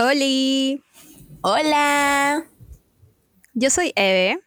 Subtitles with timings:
[0.00, 0.82] Oli.
[1.42, 2.46] Hola.
[3.52, 4.40] Yo soy Eve.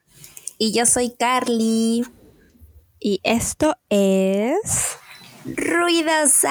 [0.57, 2.03] Y yo soy Carly.
[2.99, 4.97] Y esto es.
[5.45, 6.49] Ruidosas.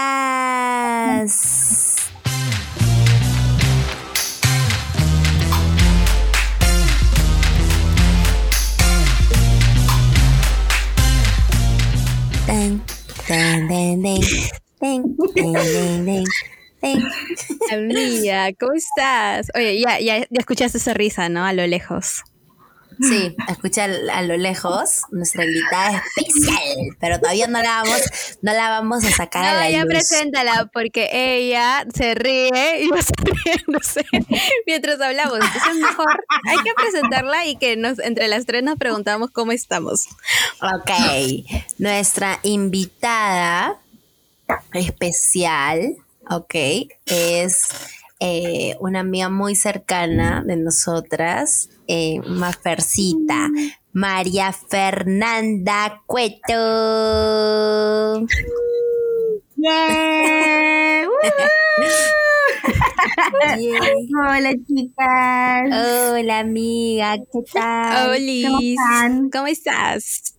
[12.46, 12.80] Ten,
[13.26, 13.68] ten,
[14.78, 15.16] ten,
[16.84, 17.02] ten.
[17.72, 19.50] Amiga, ¿cómo estás?
[19.54, 21.44] Oye, ya, ya, ya escuchaste esa risa, ¿no?
[21.44, 22.22] A lo lejos.
[23.00, 28.02] Sí, escucha a lo lejos nuestra invitada especial, pero todavía no la vamos,
[28.40, 29.88] no la vamos a sacar a la ya luz.
[29.88, 33.00] preséntala, porque ella se ríe y va
[33.44, 34.04] riéndose
[34.66, 35.40] mientras hablamos.
[35.40, 40.06] Entonces, mejor hay que presentarla y que nos, entre las tres nos preguntamos cómo estamos.
[40.62, 40.90] Ok,
[41.78, 43.76] nuestra invitada
[44.72, 45.96] especial,
[46.30, 46.54] ok,
[47.06, 47.68] es
[48.20, 53.48] eh, una amiga muy cercana de nosotras, eh, Mafercita,
[53.92, 56.44] María Fernanda Cueto.
[59.56, 61.04] ¡Yeah!
[63.56, 64.08] Yay.
[64.14, 65.70] Hola chicas.
[65.72, 68.10] Hola amiga, ¿qué tal?
[68.10, 69.30] Oli, ¿Cómo?
[69.32, 70.36] ¿cómo estás?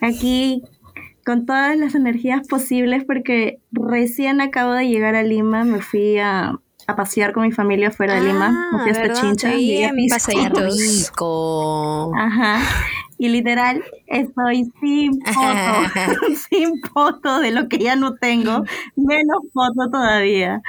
[0.00, 0.62] Aquí
[1.28, 6.58] con todas las energías posibles porque recién acabo de llegar a Lima, me fui a,
[6.86, 9.12] a pasear con mi familia fuera de Lima, me fui hasta Ah.
[9.12, 9.54] Chincha.
[9.54, 9.92] Llegué a
[10.64, 12.12] Pisco.
[12.16, 12.62] Ajá.
[13.18, 18.64] Y literal, estoy sin foto, sin foto de lo que ya no tengo,
[18.96, 20.62] menos foto todavía.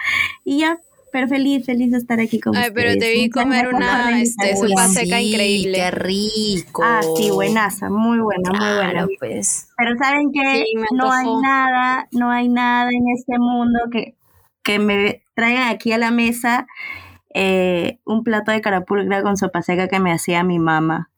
[0.43, 0.77] Y ya,
[1.11, 2.99] pero feliz, feliz de estar aquí con Ay, pero ustedes.
[2.99, 5.77] te vi Muchas comer una, este, sopa seca increíble.
[5.77, 6.83] Qué rico.
[6.85, 8.91] Ah, sí, buenaza, muy buena, muy buena.
[8.91, 9.69] Claro, pues.
[9.77, 14.15] Pero saben que Sí, no hay nada, no hay nada en este mundo que,
[14.63, 16.67] que me traigan aquí a la mesa
[17.33, 21.09] eh, un plato de carapulcra con sopa seca que me hacía mi mamá.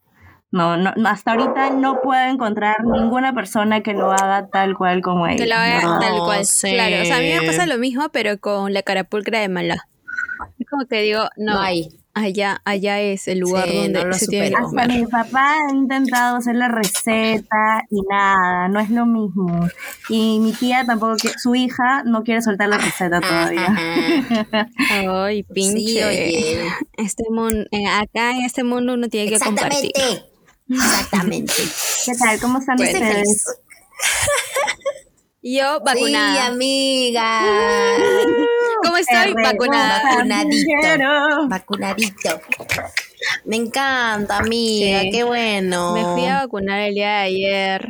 [0.52, 5.02] No, no, no, hasta ahorita no puedo encontrar ninguna persona que lo haga tal cual
[5.02, 5.37] como ella.
[5.37, 5.99] Que lo haga ¿verdad?
[6.02, 6.45] tal cual.
[6.45, 6.71] sí.
[6.73, 9.87] Claro, o sea, a mí me pasa lo mismo, pero con la carapulcra de mala.
[10.59, 11.87] Es como que digo, no, No hay.
[12.15, 14.67] allá, allá es el lugar Sí, donde no lo se tiene que supero.
[14.67, 14.99] Hasta comer.
[14.99, 19.70] mi papá ha intentado hacer la receta y nada, no es lo mismo.
[20.09, 23.67] Y mi tía tampoco, quiere- su hija no quiere soltar la receta todavía.
[24.89, 25.80] Ay, pinche.
[25.80, 26.61] Sí, oye.
[26.97, 27.65] Este mundo,
[28.02, 29.92] acá en este mundo uno tiene que compartir.
[30.71, 31.54] Exactamente.
[32.05, 32.39] ¿Qué tal?
[32.39, 33.45] ¿Cómo están ustedes?
[35.43, 36.45] Yo Sí, vacunada.
[36.45, 37.42] amiga.
[38.83, 39.33] ¿Cómo estoy?
[39.33, 40.02] Vacunada.
[40.04, 41.48] Vacunadito.
[41.48, 42.42] Vacunadito.
[43.45, 45.02] Me encanta, amiga.
[45.02, 45.09] Sí.
[45.11, 45.93] Qué bueno.
[45.93, 47.89] Me fui a vacunar el día de ayer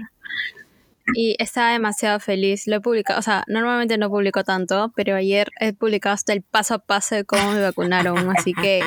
[1.16, 2.68] y estaba demasiado feliz.
[2.68, 6.42] Lo he publicado, o sea, normalmente no publico tanto, pero ayer he publicado hasta el
[6.42, 8.82] paso a paso de cómo me vacunaron, así que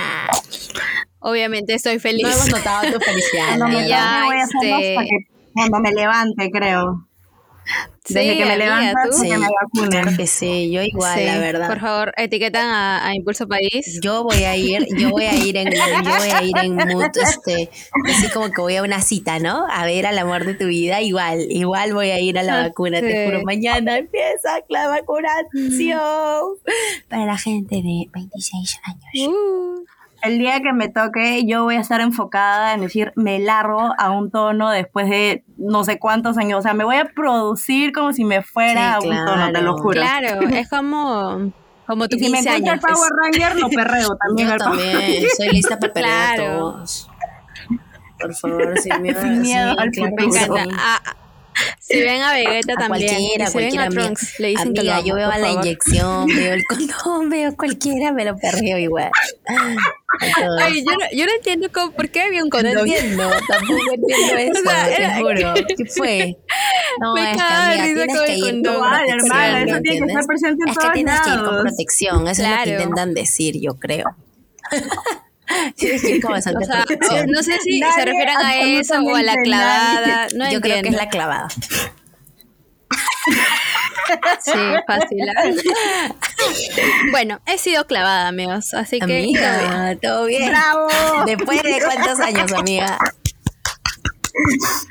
[1.19, 2.23] obviamente estoy feliz.
[2.23, 3.47] No hemos notado tu felicidad.
[3.49, 3.89] Cuando me amiga.
[3.89, 7.09] ya, voy a este- hasta que- cuando me levante, creo.
[8.07, 9.91] Desde Sí, que me levanto Sí, me vacunen.
[9.91, 10.71] claro que sí.
[10.71, 11.69] Yo igual, Sí, la verdad.
[11.69, 13.99] Por favor, etiquetan a, a Impulso País.
[14.03, 15.81] Yo voy a ir, yo voy a ir en, yo
[16.19, 17.71] voy a ir en mood, este,
[18.13, 19.67] así como que voy a una cita, ¿no?
[19.71, 23.01] A ver al amor de tu vida, igual, igual voy a ir a la vacuna,
[23.01, 26.01] te juro, mañana empieza la vacunación
[27.09, 29.29] para la gente de 26 años.
[29.35, 29.85] Uh,
[30.25, 34.11] El día que me toque, yo voy a estar enfocada en decir, me largo a
[34.11, 36.59] un tono después de no sé cuántos años.
[36.59, 39.61] O sea, me voy a producir como si me fuera Sí, a un tono, te
[39.61, 39.77] lo claro.
[39.77, 40.01] juro.
[40.01, 41.53] claro, es como,
[41.87, 44.49] como tu Y si me 15 encuentro el Power Ranger, lo perreo también.
[44.49, 46.59] Yo también, soy lista para perder a Claro.
[46.59, 47.11] todos.
[48.21, 49.21] Por favor, sin miedo.
[49.21, 50.65] Sin miedo sí, al claro Me encanta.
[50.79, 51.01] ah,
[51.79, 53.09] si ven a Vegeta A también.
[53.11, 53.83] cualquiera, si ven cualquiera.
[53.83, 54.03] a amiga.
[54.03, 55.65] Trunks, le dicen que Amiga, lo amo, yo veo a la favor.
[55.67, 59.11] inyección, veo el condón, veo cualquiera, me lo perreo igual.
[59.49, 59.77] A.
[60.61, 62.79] Ay, yo no, yo no entiendo cómo, por qué había un No condón.
[62.89, 65.55] entiendo, tampoco entiendo eso, O sea, te juro.
[65.77, 66.37] ¿Qué fue?
[67.01, 68.81] No, Me es que tienes que ir con condón.
[68.91, 71.61] Protección, hermana, eso ¿me tiene que estar presente en Es que tienes que ir con
[71.63, 72.65] protección, eso es lo Claro.
[72.65, 74.07] que intentan decir, yo creo.
[76.29, 80.29] O sea, no sé si se refieren a eso o a la clavada.
[80.35, 80.99] No yo creo que es entiendo.
[80.99, 81.49] la clavada.
[84.45, 84.53] Sí,
[84.87, 85.19] fácil.
[85.35, 86.15] ¿ah?
[87.11, 89.99] bueno, he sido clavada, amigos, así que todo bien.
[90.01, 90.51] Todo bien.
[90.51, 90.89] ¡Bravo!
[91.25, 92.99] ¿Después de cuántos años, amiga?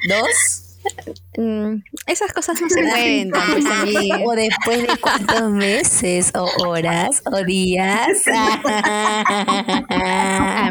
[0.10, 0.63] ¿Dos?
[1.38, 3.66] Mm, esas cosas no se cuentan, pues.
[4.26, 8.24] ¿O después de cuántos meses, o horas, o días?
[8.28, 9.50] A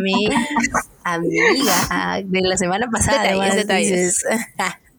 [0.00, 0.28] mí,
[1.04, 3.22] Amiga, de la semana pasada.
[3.22, 3.90] Detalles, detalles.
[3.90, 4.24] dices.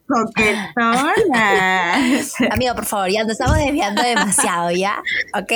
[0.06, 1.94] Coquetona.
[2.50, 5.02] Amiga, por favor, ya nos estamos desviando demasiado, ¿ya?
[5.34, 5.50] ¿Ok?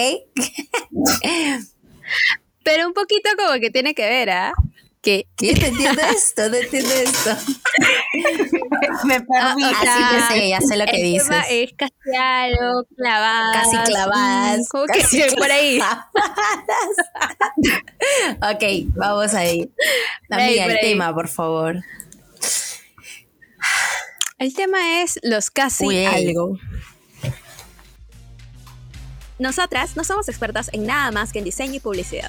[2.62, 4.54] Pero un poquito como que tiene que ver, ¿ah?
[5.00, 5.54] Que ¿Qué?
[5.54, 6.48] ¿Te entiendo esto?
[6.48, 7.36] ¿No entiendo esto?
[9.04, 9.16] Me.
[9.40, 11.28] Ah, sea, Así que sé, ya sé lo que el dices.
[11.28, 13.56] tema es casi algo, clavadas.
[13.68, 14.68] Casi clavadas.
[14.68, 15.76] Como que casi por ahí.
[15.78, 16.06] clavadas.
[18.54, 18.62] ok,
[18.96, 19.70] vamos ahí.
[20.30, 20.76] Amiga, el ahí.
[20.80, 21.76] tema, por favor.
[24.38, 26.56] El tema es los casi Uy, algo.
[29.38, 32.28] Nosotras no somos expertas en nada más que en diseño y publicidad.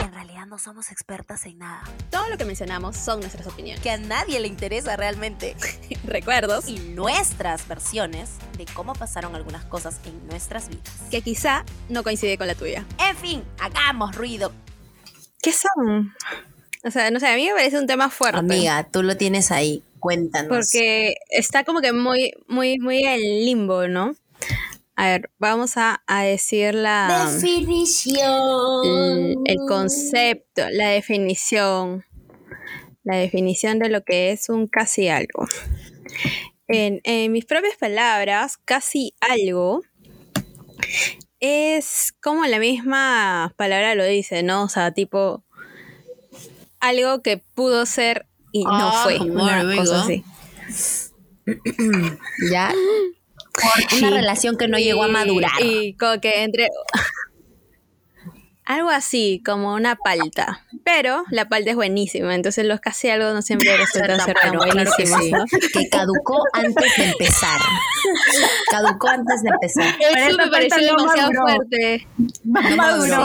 [0.00, 1.82] En realidad no somos expertas en nada.
[2.10, 5.56] Todo lo que mencionamos son nuestras opiniones, Que a nadie le interesa realmente.
[6.04, 10.84] recuerdos Y nuestras versiones de cómo pasaron algunas cosas en nuestras vidas.
[11.10, 12.84] que quizá no coincide con la tuya.
[12.98, 14.52] En fin, hagamos ruido.
[15.42, 16.14] ¿Qué son?
[16.84, 18.38] O sea, no sé, a mí me parece un tema fuerte.
[18.38, 19.82] Amiga, tú lo tienes ahí.
[19.98, 20.48] Cuéntanos.
[20.48, 24.14] Porque está como que muy, muy, muy en limbo, ¿no?
[24.98, 28.84] A ver, vamos a, a decir la, Definición.
[28.84, 32.04] el, el concepto, la definición.
[33.04, 35.46] La definición de lo que es un casi algo.
[36.66, 39.82] En, en mis propias palabras, casi algo
[41.40, 44.64] es como la misma palabra lo dice, ¿no?
[44.64, 45.44] O sea, tipo
[46.80, 49.18] algo que pudo ser y no Ah, fue.
[49.20, 50.24] Una cosa así.
[52.50, 52.72] Ya.
[53.98, 55.50] Una relación que no llegó a madurar.
[55.60, 56.68] Y como que entre.
[58.68, 60.62] Algo así, como una palta.
[60.84, 64.72] Pero la palta es buenísima, entonces los casi algo no siempre resultan ser tan Bueno,
[64.72, 65.24] claro que buenísimos.
[65.24, 65.56] sí.
[65.56, 65.70] ¿no?
[65.72, 67.58] Que caducó antes de empezar.
[68.70, 69.94] Caducó antes de empezar.
[70.00, 72.06] Eso me pareció demasiado fuerte.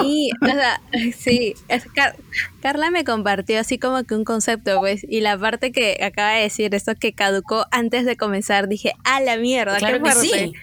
[0.01, 0.81] Sí, o sea,
[1.17, 1.53] sí.
[1.67, 2.15] Es Car-
[2.61, 6.43] Carla me compartió así como que un concepto, pues, y la parte que acaba de
[6.43, 10.37] decir, esto que caducó antes de comenzar, dije, a la mierda, Claro qué que fuerte.
[10.47, 10.53] sí.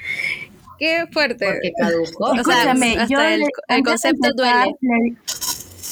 [0.81, 1.47] Qué fuerte.
[1.47, 2.25] Porque caducó.
[2.33, 4.77] O sea, Escúchame, hasta yo el- le- el antes de concepto empezar, duele.
[4.81, 5.17] le-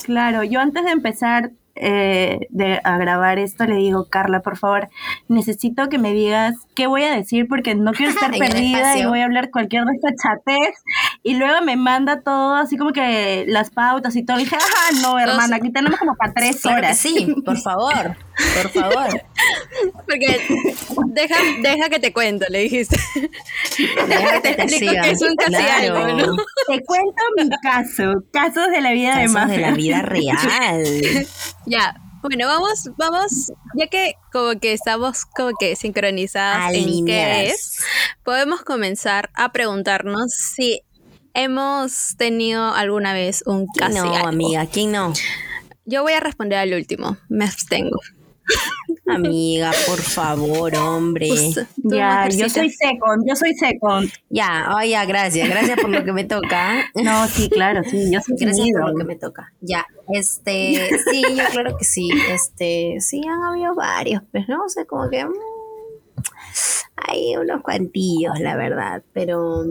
[0.05, 1.51] claro, yo antes de empezar
[1.81, 4.89] eh, de, a grabar esto le digo, Carla, por favor,
[5.29, 9.21] necesito que me digas qué voy a decir porque no quiero estar perdida y voy
[9.21, 10.75] a hablar cualquier desfachatez
[11.29, 14.39] y luego me manda todo así como que las pautas y todo.
[14.39, 16.99] Y dije, ajá, no, hermana, aquí tenemos como para tres Claro que horas.
[16.99, 18.17] sí, por favor.
[18.63, 19.09] Por favor.
[20.07, 20.41] Porque
[21.09, 22.97] deja, deja que te cuento, le dijiste.
[24.09, 25.97] Deja que te explico que es un casi Claro.
[25.97, 26.37] algo, ¿no?
[26.67, 29.53] Te cuento mi caso, casos de la vida de Casos Mafe.
[29.53, 30.83] de la vida real.
[31.67, 31.95] Ya.
[32.21, 37.79] Bueno, vamos, vamos, ya que como que estamos como que sincronizadas en qué es,
[38.25, 40.81] podemos comenzar a preguntarnos si
[41.35, 44.29] hemos tenido alguna vez un ¿Quién casi no, algo.
[44.29, 44.67] amiga?
[44.67, 45.13] ¿Quién no?
[45.85, 47.99] Yo voy a responder al último, me abstengo.
[49.07, 51.29] Amiga, por favor, hombre.
[51.29, 54.11] Pues, Ya, yo soy second, yo soy second.
[54.29, 55.49] Ya, oh, ya, gracias.
[55.49, 56.85] Gracias por lo que me toca.
[56.95, 59.53] No, sí, claro, sí, yo soy Gracias por lo que me toca.
[59.61, 62.11] Ya, este, sí, yo claro que sí.
[62.31, 64.65] Este, sí, han habido varios, pues, ¿no?
[64.65, 65.25] O sea, como que.
[65.25, 65.33] mm,
[66.97, 69.03] hay unos cuantillos, la verdad.
[69.13, 69.65] Pero.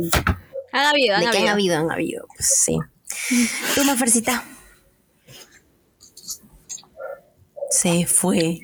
[0.78, 1.54] Han habido, han de que han habido.
[1.54, 2.28] habido, han habido.
[2.36, 2.78] Pues sí.
[3.74, 4.44] ¿Tú, Mafercita?
[7.72, 8.60] Se fue.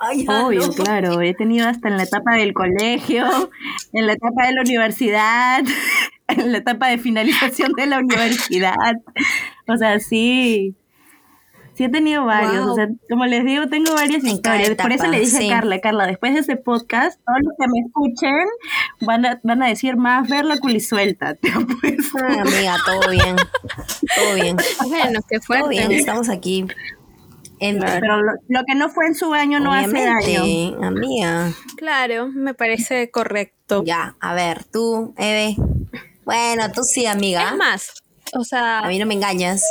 [0.00, 0.72] Ay, Obvio, no.
[0.72, 3.24] claro, he tenido hasta en la etapa del colegio,
[3.92, 5.62] en la etapa de la universidad,
[6.28, 8.74] en la etapa de finalización de la universidad.
[9.68, 10.74] O sea, sí.
[11.78, 12.72] Sí he tenido varios, Wow.
[12.72, 14.70] o sea, como les digo, tengo varias historias.
[14.70, 15.46] Por eso le dije sí.
[15.48, 18.48] a Carla, Carla, después de este podcast, todos los que me escuchen
[19.02, 21.34] van a, van a decir más ver la culisuelta.
[21.40, 22.18] Te apuesto.
[22.28, 23.36] Ay, amiga, todo bien.
[23.36, 24.56] Todo bien.
[24.88, 25.98] Bueno, qué Todo bien, fuerte.
[26.00, 26.66] estamos aquí.
[27.60, 30.82] En, Pero lo, lo que no fue en su año no hace daño.
[30.82, 31.52] Amiga.
[31.76, 33.84] Claro, me parece correcto.
[33.84, 35.54] Ya, a ver, tú, Eve.
[36.24, 37.50] Bueno, tú sí, amiga.
[37.50, 37.92] Es más,
[38.34, 39.62] o sea, A mí no me engañas.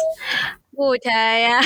[0.77, 1.59] Pucha, ya.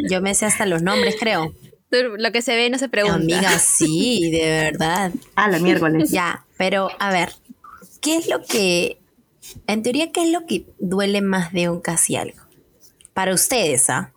[0.10, 1.54] Yo me sé hasta los nombres, creo.
[1.90, 3.16] Lo que se ve no se pregunta.
[3.16, 5.12] Amiga, sí, de verdad.
[5.34, 6.10] Ah, la miércoles.
[6.10, 7.34] Ya, pero a ver,
[8.00, 8.98] ¿qué es lo que,
[9.66, 12.38] en teoría, qué es lo que duele más de un casi algo?
[13.12, 14.12] Para ustedes, ¿ah?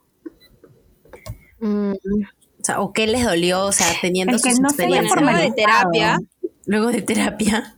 [1.60, 5.14] Mm, O sea, ¿o qué les dolió, o sea, teniendo que sus no experiencias?
[5.22, 6.18] luego de terapia,
[6.68, 7.76] Luego de terapia,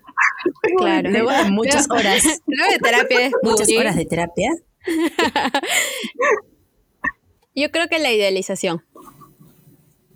[0.78, 1.10] claro.
[1.10, 4.52] luego de muchas horas, Luego de terapia muchas horas de terapia.
[7.56, 8.84] Yo creo que la idealización.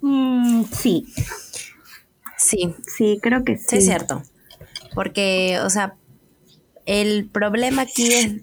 [0.02, 1.06] Mm, sí,
[2.38, 3.66] Sí, sí, creo que sí.
[3.68, 4.24] sí es cierto.
[4.96, 5.96] Porque, o sea,
[6.88, 8.34] el problema aquí es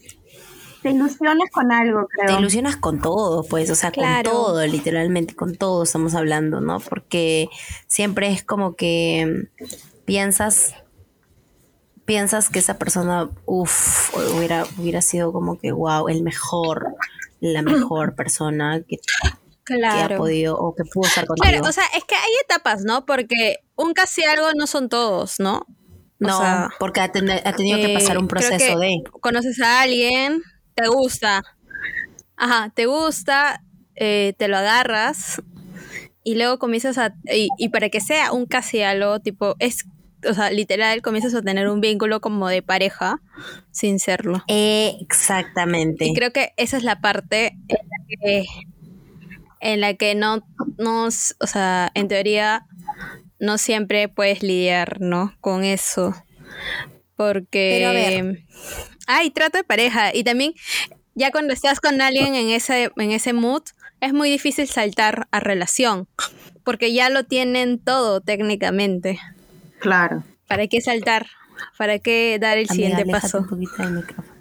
[0.82, 2.34] Te ilusionas con algo, creo.
[2.34, 4.30] te ilusionas con todo, pues, o sea, Claro.
[4.30, 6.78] con todo, literalmente, con todo estamos hablando, ¿no?
[6.78, 7.48] Porque
[7.88, 9.48] siempre es como que
[10.04, 10.74] piensas
[12.08, 16.94] piensas que esa persona, uff, hubiera, hubiera sido como que, wow, el mejor,
[17.38, 18.96] la mejor persona que,
[19.66, 21.46] que ha podido o que pudo estar contigo.
[21.46, 23.04] Claro, o sea, es que hay etapas, ¿no?
[23.04, 25.66] Porque un casi algo no son todos, ¿no?
[26.18, 26.40] No,
[26.80, 27.36] porque ha, tenido
[27.76, 29.02] que pasar un eh, creo proceso de...
[29.20, 30.40] Conoces a alguien,
[30.74, 31.44] te gusta.
[32.38, 33.62] Ajá, te gusta,
[33.96, 35.42] eh, te lo agarras
[36.24, 37.14] y luego comienzas a...
[37.30, 39.84] Y, y para que sea un casi algo, tipo, es
[40.28, 43.20] o sea, literal, comienzas a tener un vínculo como de pareja
[43.70, 44.42] sin serlo.
[44.48, 46.06] Exactamente.
[46.06, 48.44] Y creo que esa es la parte en la que,
[49.60, 50.42] en la que no,
[50.76, 52.66] no, o sea, en teoría
[53.38, 55.34] no siempre puedes lidiar, ¿no?
[55.40, 56.14] Con eso.
[57.16, 57.78] Porque...
[57.78, 58.44] Pero a ver.
[59.06, 60.14] Ay, trato de pareja.
[60.14, 60.54] Y también,
[61.14, 63.62] ya cuando estás con alguien en ese, en ese mood,
[64.00, 66.08] es muy difícil saltar a relación.
[66.64, 69.18] Porque ya lo tienen todo técnicamente.
[69.80, 70.24] Claro.
[70.46, 71.26] ¿Para qué saltar?
[71.76, 73.38] ¿Para qué dar el Amiga, siguiente paso?
[73.38, 74.38] un poquito del micrófono.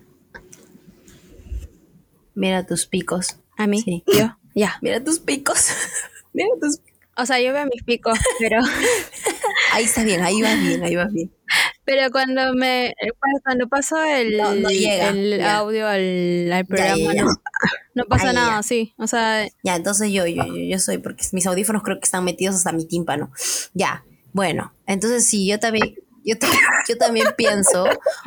[2.36, 3.38] Mira tus picos.
[3.58, 4.04] A mí, Sí.
[4.08, 4.78] yo, ya.
[4.82, 5.70] Mira tus picos.
[6.34, 6.80] Mira tus
[7.16, 8.60] O sea, yo veo mis picos, pero,
[9.74, 11.32] Ahí está bien, ahí vas bien, ahí vas bien.
[11.84, 12.94] pero cuando me
[13.44, 15.58] cuando paso el, No, no llega, el ya.
[15.58, 17.24] audio al, al programa, ya, ya.
[17.24, 17.32] No,
[17.96, 18.64] no pasa Ahí, nada, ya.
[18.64, 18.94] sí.
[18.98, 22.24] O sea, Ya, entonces yo, yo, yo, yo soy, porque mis audífonos creo que están
[22.24, 23.32] metidos hasta mi tímpano.
[23.74, 24.04] Ya,
[24.38, 26.48] bueno, entonces sí, yo también, yo, ta-
[26.88, 27.86] yo también pienso,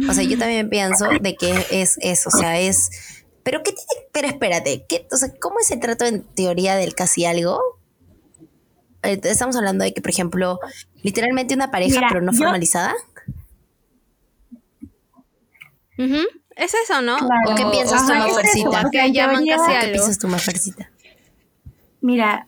[0.09, 2.91] o sea, yo también pienso de que es eso, o sea, es,
[3.45, 6.95] pero qué tiene, pero espérate, ¿qué, o sea, ¿cómo es el trato en teoría del
[6.97, 7.61] casi algo?
[9.05, 10.59] Eh, Estamos hablando de que, por ejemplo,
[11.03, 12.95] literalmente una pareja, Mira, pero no yo- formalizada.
[15.99, 16.19] ujú,
[16.57, 17.17] es eso, ¿no?
[17.19, 17.51] Claro.
[17.51, 18.71] O- ¿Qué piensas o- tú, Mafercita?
[19.13, 19.93] llaman teoría- casi ¿Qué algo.
[19.93, 20.91] piensas tú, Mafercita?
[22.03, 22.47] Mira,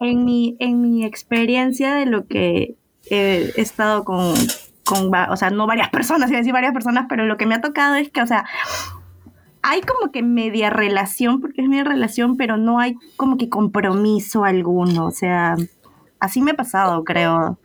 [0.00, 2.76] en mi, en mi experiencia de lo que
[3.10, 4.34] he estado con,
[4.84, 7.54] con, o sea, no varias personas, iba a decir varias personas, pero lo que me
[7.54, 8.44] ha tocado es que, o sea,
[9.62, 14.44] hay como que media relación, porque es media relación, pero no hay como que compromiso
[14.44, 15.56] alguno, o sea,
[16.20, 17.36] así me ha pasado, creo.
[17.36, 17.58] O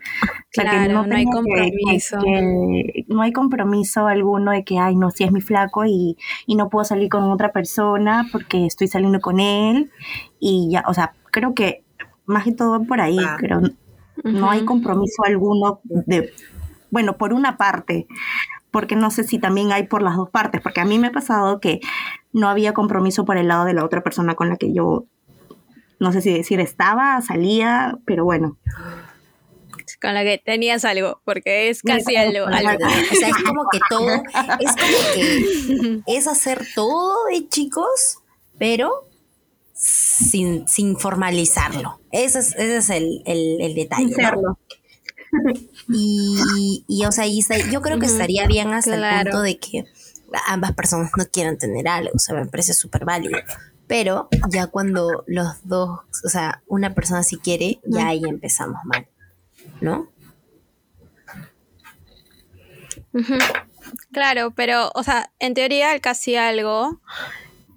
[0.51, 2.17] sea, Claro, no hay que- compromiso.
[2.19, 6.55] que no hay compromiso alguno de que, ay, no, si es mi flaco y, y
[6.55, 9.91] no puedo salir con otra persona porque estoy saliendo con él
[10.39, 11.82] y ya, o sea, creo que
[12.25, 13.37] más que todo por ahí, Ah.
[13.39, 13.61] pero
[14.23, 16.31] no hay compromiso alguno de,
[16.91, 18.07] bueno, por una parte,
[18.71, 21.11] porque no sé si también hay por las dos partes, porque a mí me ha
[21.11, 21.79] pasado que
[22.31, 25.05] no había compromiso por el lado de la otra persona con la que yo,
[25.99, 28.57] no sé si decir estaba, salía, pero bueno.
[30.01, 32.45] Con la que tenías algo, porque es casi algo.
[32.45, 34.09] O sea, es como que todo,
[34.59, 38.19] es como que es hacer todo de chicos,
[38.57, 39.07] pero
[39.73, 41.99] sin, sin formalizarlo.
[42.13, 44.15] Ese es, ese es el, el, el detalle.
[45.89, 49.83] Y, y, o sea, y yo creo que estaría bien hasta el punto de que
[50.45, 52.11] ambas personas no quieran tener algo.
[52.13, 53.39] O sea, me parece súper válido.
[53.87, 59.07] Pero ya cuando los dos, o sea, una persona sí quiere, ya ahí empezamos mal.
[59.81, 60.07] ¿No?
[64.11, 67.01] Claro, pero, o sea, en teoría el casi algo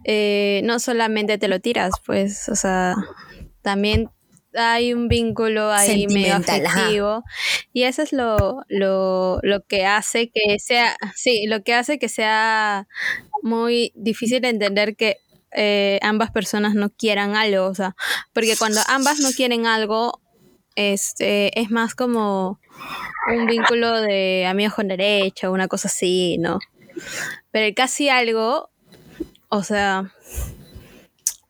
[0.05, 2.97] eh, no solamente te lo tiras, pues, o sea,
[3.63, 4.11] también
[4.57, 6.55] hay un vínculo ahí medio ajá.
[6.57, 7.25] afectivo
[7.73, 12.09] y eso es lo, lo, lo que hace que sea, sí, lo que hace que
[12.09, 12.89] sea
[13.43, 15.19] muy difícil entender que
[15.53, 17.97] eh, ambas personas no quieran algo, o sea,
[18.33, 20.21] porque cuando ambas no quieren algo,
[20.75, 22.61] este, es más como
[23.35, 26.59] un vínculo de amigos con derecho, una cosa así, ¿no?
[27.51, 28.71] Pero el casi algo,
[29.49, 30.13] o sea,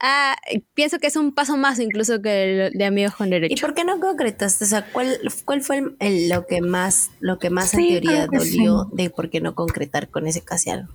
[0.00, 0.37] ah,
[0.75, 3.67] pienso que es un paso más incluso que el de amigos con ¿Y derecho.
[3.67, 4.65] por qué no concretaste?
[4.65, 7.88] O sea, ¿cuál, cuál fue el- el- lo que más, lo que más en Sí,
[7.91, 8.97] teoría creo que dolió sí.
[9.03, 10.93] de por qué no concretar con ese casi algo?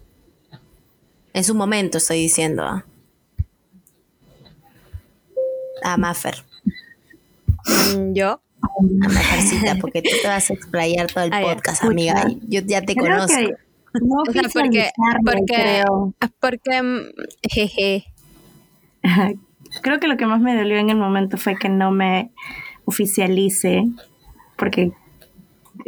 [1.33, 2.85] En su momento estoy diciendo, ¿ah?
[5.83, 6.35] A Maffer,
[7.95, 12.13] Mm, Yo, a Maffercita, porque tú te vas a explayar todo el podcast, amiga.
[12.21, 12.37] Escucha.
[12.49, 13.37] y Yo ya te Creo conozco.
[13.37, 13.55] que
[14.01, 14.89] no O sea, porque-
[15.23, 16.13] porque- creo.
[16.39, 16.99] porque, mm,
[17.49, 18.05] jeje,
[19.81, 22.31] Creo que lo que más me dolió en el momento fue que no me
[22.85, 23.87] oficialice,
[24.57, 24.91] porque,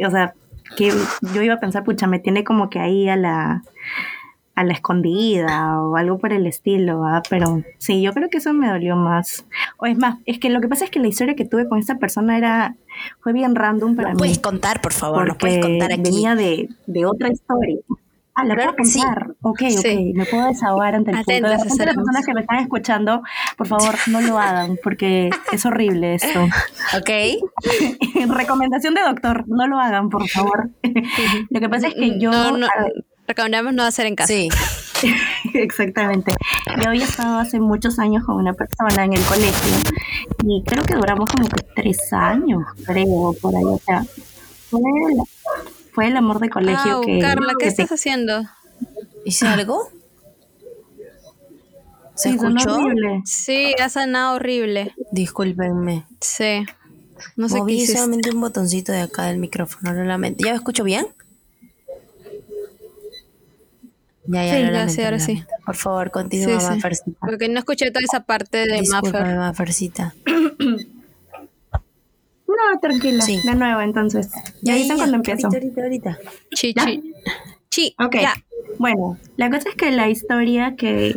[0.04, 0.34] o sea,
[0.76, 0.92] que
[1.34, 3.62] yo iba a pensar, pucha, me tiene como que ahí a la,
[4.54, 7.22] a la escondida o algo por el estilo, ¿ah?
[7.28, 9.46] pero sí, yo creo que eso me dolió más.
[9.78, 11.78] O es más, es que lo que pasa es que la historia que tuve con
[11.78, 12.76] esta persona era,
[13.20, 14.18] fue bien random para ¿Nos mí.
[14.20, 15.28] puedes contar, por favor?
[15.28, 16.02] ¿Nos puedes contar aquí?
[16.02, 17.78] venía de, de otra historia.
[18.36, 18.98] Ah, la Claro puedo que sí.
[19.00, 19.28] contar.
[19.42, 20.12] Ok, ok, Sí.
[20.14, 21.30] me puedo desahogar ante el público.
[21.46, 23.22] Atentas, De repente las personas que me están escuchando,
[23.56, 26.40] por favor, no lo hagan, porque es horrible esto.
[26.98, 27.10] ¿Ok?
[28.36, 30.70] Recomendación de doctor, no lo hagan, por favor.
[31.50, 32.30] Lo que pasa es que yo...
[32.32, 32.66] No, no,
[33.28, 34.28] recomendamos no hacer en casa.
[34.32, 34.48] Sí.
[35.54, 36.32] Exactamente.
[36.82, 39.76] Yo había estado hace muchos años con una persona en el colegio
[40.44, 43.64] y creo que duramos como que tres años, creo, por ahí.
[43.64, 44.02] O sea,
[44.70, 44.80] fue
[45.94, 47.18] fue el amor de colegio Au, que...
[47.20, 48.42] Carla, ¿qué que te- estás haciendo?
[49.24, 49.88] ¿Hice algo?
[52.14, 52.76] ¿Se Sí, escuchó?
[52.76, 53.22] horrible.
[53.24, 54.94] Sí, ha sonado horrible.
[55.10, 56.06] Discúlpenme.
[56.20, 56.64] Sí.
[57.36, 57.94] No sé qué Moví hiciste.
[57.94, 60.44] solamente un botoncito de acá del micrófono, lo lamento.
[60.44, 61.06] ¿Ya me escucho bien?
[64.26, 65.44] Ya, ya, Sí, lo lamento, ahora lo sí.
[65.66, 66.72] Por favor, continúa, Sí, sí.
[66.72, 67.18] Mafercita.
[67.20, 69.34] Porque no escuché toda esa parte de Discúlpame.
[69.36, 70.14] Mafercita.
[72.56, 73.40] No, tranquila, Sí.
[73.44, 74.30] de nuevo entonces.
[74.62, 75.48] Ya dicen cuando empiezo.
[75.48, 76.18] Ahorita, ahorita,
[76.74, 76.84] ¿Ya?
[76.84, 77.12] chi.
[77.70, 78.34] Chi, Ok, ya.
[78.78, 81.14] bueno, la cosa es que la historia que,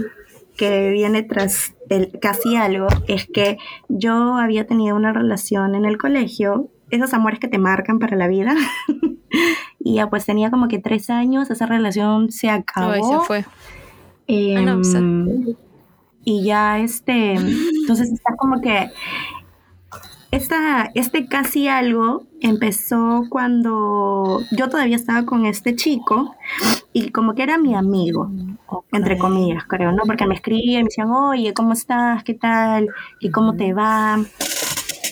[0.57, 3.57] que viene tras el casi algo es que
[3.89, 8.27] yo había tenido una relación en el colegio, esos amores que te marcan para la
[8.27, 8.55] vida.
[9.79, 12.91] y ya pues tenía como que tres años, esa relación se acabó.
[12.91, 13.45] Ay, se fue.
[14.27, 15.03] Sea.
[16.25, 18.89] y ya este, entonces está como que
[20.31, 26.35] esta, este casi algo empezó cuando yo todavía estaba con este chico
[26.93, 28.29] y como que era mi amigo,
[28.91, 30.03] entre comillas, creo, ¿no?
[30.05, 32.23] Porque me escribían y me decían, oye, ¿cómo estás?
[32.23, 32.89] ¿Qué tal?
[33.19, 34.19] ¿Y cómo te va?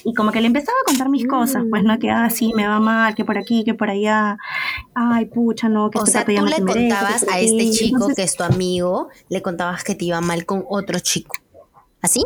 [0.04, 1.98] Y como que le empezaba a contar mis cosas, pues, ¿no?
[1.98, 4.38] Que, ah, sí, me va mal, que por aquí, que por allá.
[4.94, 8.16] Ay, pucha, no, que O este sea, tú le merece, contabas a este chico Entonces,
[8.16, 11.36] que es tu amigo, le contabas que te iba mal con otro chico.
[12.02, 12.24] ¿Así?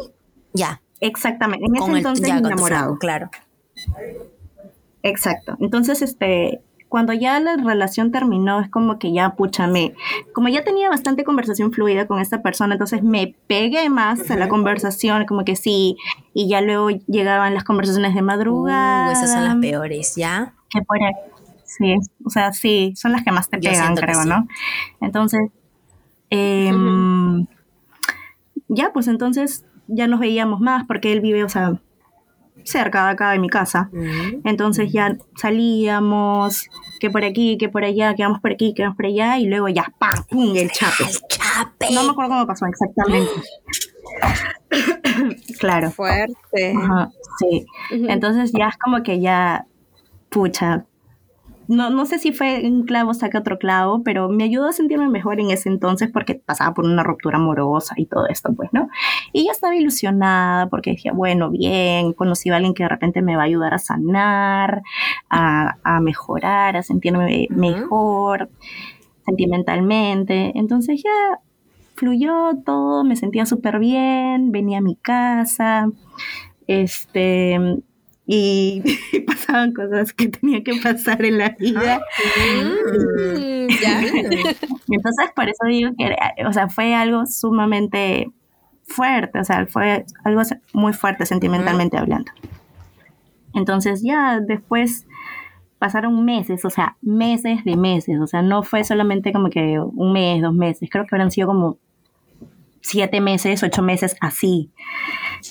[0.52, 0.82] Ya.
[1.02, 2.98] Exactamente, en ese el, entonces ya, enamorado.
[2.98, 3.30] claro.
[5.02, 5.56] Exacto.
[5.60, 9.94] Entonces, este, cuando ya la relación terminó, es como que ya, púchame,
[10.34, 14.50] como ya tenía bastante conversación fluida con esta persona, entonces me pegué más a la
[14.50, 15.98] conversación, como que sí,
[16.34, 19.10] y ya luego llegaban las conversaciones de madrugada.
[19.10, 20.54] Uh, esas son las peores, ¿ya?
[20.70, 21.14] Que por ahí.
[21.64, 24.28] Sí, o sea, sí, son las que más te Yo pegan, creo, sí.
[24.28, 24.48] ¿no?
[25.00, 25.42] Entonces,
[26.32, 27.46] em,
[28.68, 31.80] ya, pues entonces ya nos veíamos más porque él vive, o sea,
[32.64, 33.90] cerca de acá de mi casa.
[34.44, 38.96] Entonces ya salíamos, que por aquí, que por allá, que vamos por aquí, que vamos
[38.96, 40.24] por allá, y luego ya, ¡pam!
[40.30, 40.56] ¡pum!
[40.56, 41.04] El chape.
[41.04, 41.88] ¡El chape!
[41.94, 43.32] No me acuerdo cómo pasó exactamente.
[45.60, 45.92] claro.
[45.92, 46.74] Fuerte.
[46.76, 47.66] Ajá, sí.
[47.90, 49.66] Entonces ya es como que ya,
[50.30, 50.86] pucha.
[51.70, 55.08] No, no sé si fue un clavo saca otro clavo, pero me ayudó a sentirme
[55.08, 58.90] mejor en ese entonces porque pasaba por una ruptura amorosa y todo esto, pues, ¿no?
[59.34, 63.36] Y yo estaba ilusionada porque decía, bueno, bien, conocí a alguien que de repente me
[63.36, 64.82] va a ayudar a sanar,
[65.30, 68.50] a, a mejorar, a sentirme mejor
[69.28, 70.52] sentimentalmente.
[70.56, 71.40] Entonces ya
[71.94, 75.88] fluyó todo, me sentía súper bien, venía a mi casa,
[76.66, 77.60] este,
[78.32, 78.84] y
[79.26, 82.00] pasaban cosas que tenía que pasar en la vida.
[82.38, 84.02] Mm, ya.
[84.88, 86.16] Y entonces por eso digo que,
[86.46, 88.32] o sea, fue algo sumamente
[88.86, 92.32] fuerte, o sea, fue algo muy fuerte sentimentalmente hablando.
[93.56, 95.08] Entonces ya después
[95.80, 100.14] pasaron meses, o sea, meses de meses, o sea, no fue solamente como que un
[100.14, 101.80] mes, dos meses, creo que habrán sido como
[102.82, 104.72] siete meses, ocho meses así.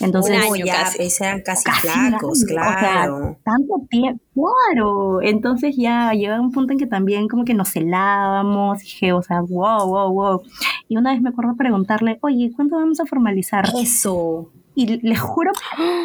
[0.00, 1.08] Entonces, Un año ya, casi.
[1.24, 3.38] eran casi, casi flacos, un año, o sea, claro.
[3.44, 5.22] tanto tiempo, claro.
[5.22, 9.40] Entonces ya llegaba un punto en que también como que nos celábamos, dije, o sea,
[9.40, 10.42] wow, wow, wow.
[10.88, 13.64] Y una vez me acuerdo preguntarle, oye, ¿cuándo vamos a formalizar?
[13.80, 14.50] Eso.
[14.74, 15.50] Y le juro,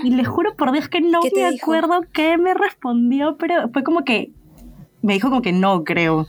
[0.03, 1.65] y le juro por Dios que no ¿Qué te me dijo?
[1.65, 4.31] acuerdo qué me respondió, pero fue como que
[5.01, 6.25] me dijo como que no, creo.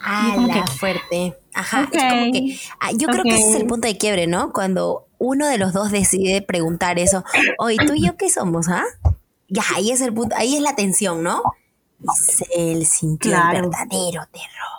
[0.00, 1.34] Ah, como que- fuerte.
[1.54, 2.58] Ajá, es como que.
[2.80, 4.52] ah, yo creo que ese es el punto de quiebre, ¿no?
[4.52, 7.24] Cuando uno de los dos decide preguntar eso.
[7.58, 8.84] Oye, ¿tú y yo qué somos, ah?
[9.48, 11.42] Ya, ahí es el punto, ahí es la tensión, ¿no?
[12.00, 14.72] Y se sintió el verdadero terror.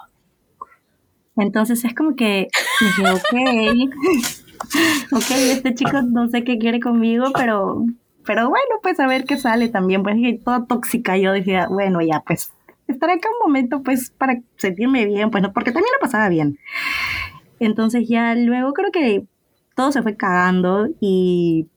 [1.35, 2.47] Entonces es como que
[2.79, 3.93] dije, ok,
[5.13, 7.85] ok, este chico no sé qué quiere conmigo, pero,
[8.25, 10.03] pero bueno, pues a ver qué sale también.
[10.03, 12.51] Pues dije, toda tóxica, yo dije, bueno, ya, pues
[12.87, 16.57] estaré acá un momento, pues, para sentirme bien, pues, no, porque también lo pasaba bien.
[17.59, 19.23] Entonces ya luego creo que
[19.75, 21.67] todo se fue cagando y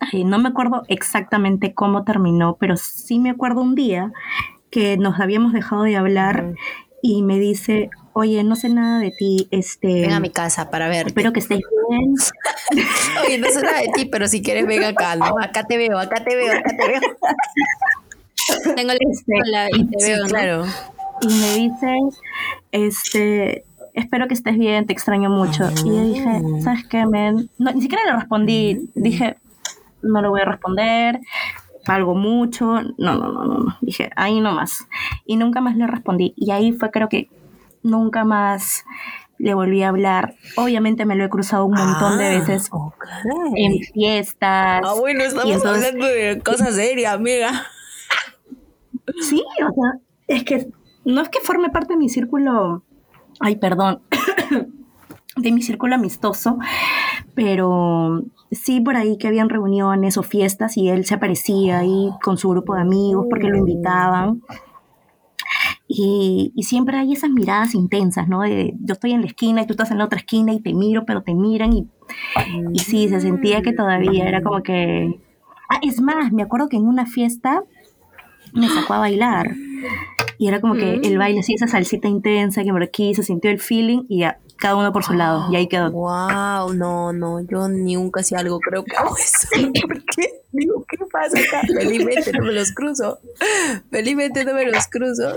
[0.00, 4.12] ay, no me acuerdo exactamente cómo terminó, pero sí me acuerdo un día
[4.70, 6.54] que nos habíamos dejado de hablar
[7.02, 10.88] y me dice, oye, no sé nada de ti, este, Ven a mi casa para
[10.88, 11.06] ver.
[11.06, 12.14] espero que estés bien.
[13.24, 15.34] Oye, no sé nada de ti, pero si quieres, ven acá, ¿no?
[15.40, 17.00] Acá te veo, acá te veo, acá te veo.
[18.76, 20.28] Tengo la pistola y te Sí, veo, ¿no?
[20.28, 20.64] claro.
[21.22, 21.96] y me dice,
[22.72, 25.68] este, espero que estés bien, te extraño mucho.
[25.84, 27.50] Y yo dije, ¿sabes qué, men?
[27.58, 28.88] No, ni siquiera le respondí.
[28.94, 29.36] Dije,
[30.02, 31.20] no le voy a responder,
[31.86, 32.80] algo mucho.
[32.98, 33.76] No, no, no, no, no.
[33.80, 34.86] Dije, ahí nomás.
[35.26, 36.34] Y nunca más le respondí.
[36.36, 37.28] Y ahí fue, creo que
[37.82, 38.84] nunca más
[39.38, 40.34] le volví a hablar.
[40.56, 43.04] Obviamente me lo he cruzado un montón de Ah, veces ok.
[43.56, 44.82] en fiestas.
[44.84, 47.66] Ah, bueno, estamos entonces- hablando de cosas serias, amiga.
[49.20, 50.70] Sí, o sea, es que
[51.04, 52.84] no es que forme parte de mi círculo,
[53.40, 54.02] ay, perdón,
[55.36, 56.58] de mi círculo amistoso,
[57.34, 62.36] pero sí por ahí que habían reuniones o fiestas y él se aparecía ahí con
[62.36, 64.42] su grupo de amigos porque lo invitaban.
[65.90, 68.46] Y, y siempre hay esas miradas intensas, ¿no?
[68.46, 71.06] Yo estoy en la esquina y tú estás en la otra esquina y te miro,
[71.06, 71.88] pero te miran y,
[72.74, 75.18] y sí, se sentía que todavía era como que...
[75.70, 77.62] Ah, es más, me acuerdo que en una fiesta
[78.52, 79.54] me sacó a bailar.
[80.38, 83.50] Y era como que el baile, sí, esa salsita intensa que por aquí se sintió
[83.50, 85.46] el feeling y ya, cada uno por su lado.
[85.50, 85.90] Y ahí quedó.
[85.90, 89.48] Wow, no, no, yo nunca hacía algo, creo que hago eso.
[89.82, 90.42] ¿Por qué?
[90.50, 91.66] Digo, ¿qué pasa acá?
[91.66, 93.18] Felizmente no me los cruzo.
[93.90, 95.36] Felizmente no me los cruzo.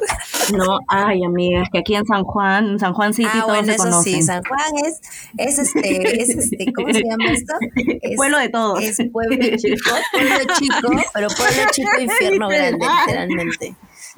[0.55, 3.47] No, ay, amiga, es que aquí en San Juan, en San Juan City ah, todos
[3.47, 4.13] bueno, se eso conocen.
[4.13, 5.01] sí, San Juan es,
[5.37, 7.53] es este, es este, ¿cómo se llama esto?
[8.01, 8.81] Es, Pueblo de todos.
[8.81, 12.97] Es pueblo chico, pueblo chico, pero pueblo chico, infierno grande, Literal.
[13.05, 13.75] literalmente.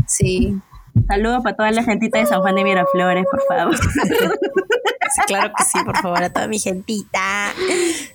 [0.07, 0.61] Sí,
[1.07, 3.75] Saludos para toda la gentita de San Juan de Miraflores, por favor.
[5.15, 7.53] Sí, claro que sí, por favor, a toda mi gentita.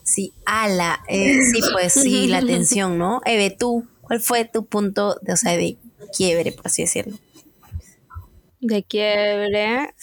[0.02, 1.00] Sí, ala.
[1.08, 3.20] Eh, sí, pues sí, la tensión, ¿no?
[3.24, 5.78] Eve, tú, ¿cuál fue tu punto de, o sea, de
[6.16, 7.16] quiebre, por así decirlo?
[8.60, 9.94] De quiebre.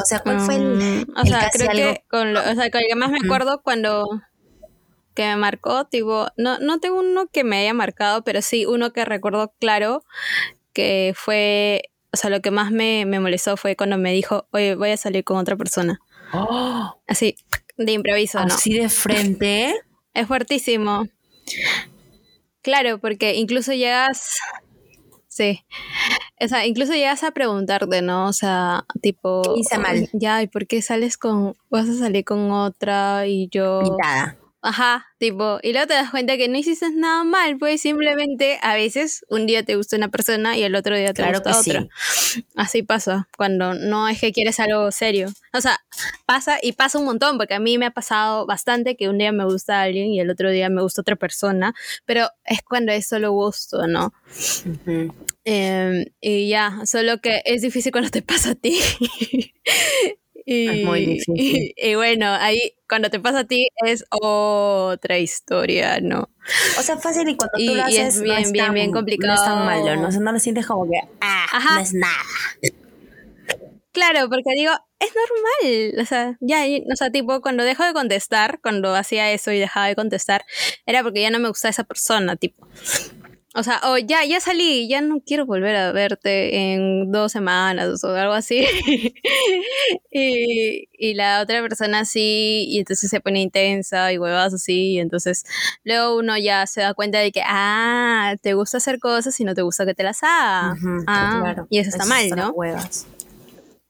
[0.00, 1.94] O sea, ¿cuál fue el, Mm, o el sea, casi creo algo?
[1.94, 4.08] que con lo, o sea, con el que más me acuerdo cuando
[5.14, 8.92] que me marcó, tipo, no, no tengo uno que me haya marcado, pero sí uno
[8.92, 10.02] que recuerdo claro
[10.72, 14.74] que fue, o sea, lo que más me, me molestó fue cuando me dijo, oye,
[14.74, 16.00] voy a salir con otra persona.
[16.34, 17.00] ¡Oh!
[17.06, 17.36] Así,
[17.76, 18.54] de improviso, ¿no?
[18.54, 19.74] así de frente.
[20.14, 21.08] Es fuertísimo.
[22.62, 24.38] Claro, porque incluso llegas.
[25.26, 25.64] Sí.
[26.40, 28.28] O sea, incluso llegas a preguntarte, ¿no?
[28.28, 29.42] O sea, tipo.
[29.42, 30.08] ¿Qué hice mal?
[30.12, 31.56] Ya, ¿y por qué sales con.
[31.68, 33.80] Vas a salir con otra y yo.
[33.82, 34.38] Pintada.
[34.66, 35.58] Ajá, tipo.
[35.62, 39.44] Y luego te das cuenta que no hiciste nada mal, pues simplemente a veces un
[39.44, 41.88] día te gusta una persona y el otro día te Claro gusta que otra.
[42.56, 45.28] Así pasa, cuando no es que quieres algo serio.
[45.52, 45.78] O sea,
[46.24, 49.32] pasa y pasa un montón, porque a mí me ha pasado bastante que un día
[49.32, 51.74] me gusta alguien y el otro día me gusta otra persona,
[52.06, 54.14] pero es cuando es solo gusto, ¿no?
[55.44, 58.80] Eh, y ya, solo que es difícil cuando te pasa a ti.
[60.46, 61.34] y, Es muy difícil.
[61.36, 66.28] y- y bueno, ahí cuando te pasa a ti es otra historia, ¿no?
[66.78, 68.64] O sea, fácil y cuando Y- tú lo y es haces no bien, es bien,
[68.66, 69.44] tan- bien No es complicado.
[69.44, 70.08] tan malo, ¿no?
[70.08, 71.74] O sea, no lo sientes como que, ah, Ajá.
[71.76, 72.14] no es nada.
[73.92, 76.02] Claro, porque digo, es normal.
[76.02, 79.58] O sea, ya, y- o sea, tipo, cuando dejo de contestar, cuando hacía eso y
[79.60, 80.44] dejaba de contestar,
[80.84, 82.66] era porque ya no me gustaba esa persona, tipo.
[83.56, 88.02] O sea, o ya, ya salí, ya no quiero volver a verte en dos semanas
[88.02, 88.66] o algo así.
[90.10, 94.98] y, y la otra persona sí, y entonces se pone intensa y huevas así, y
[94.98, 95.44] entonces
[95.84, 99.54] luego uno ya se da cuenta de que, ah, te gusta hacer cosas y no
[99.54, 100.74] te gusta que te las haga.
[101.06, 101.66] Ah, claro.
[101.70, 102.50] y eso está mal, ¿no?
[102.50, 103.06] huevas.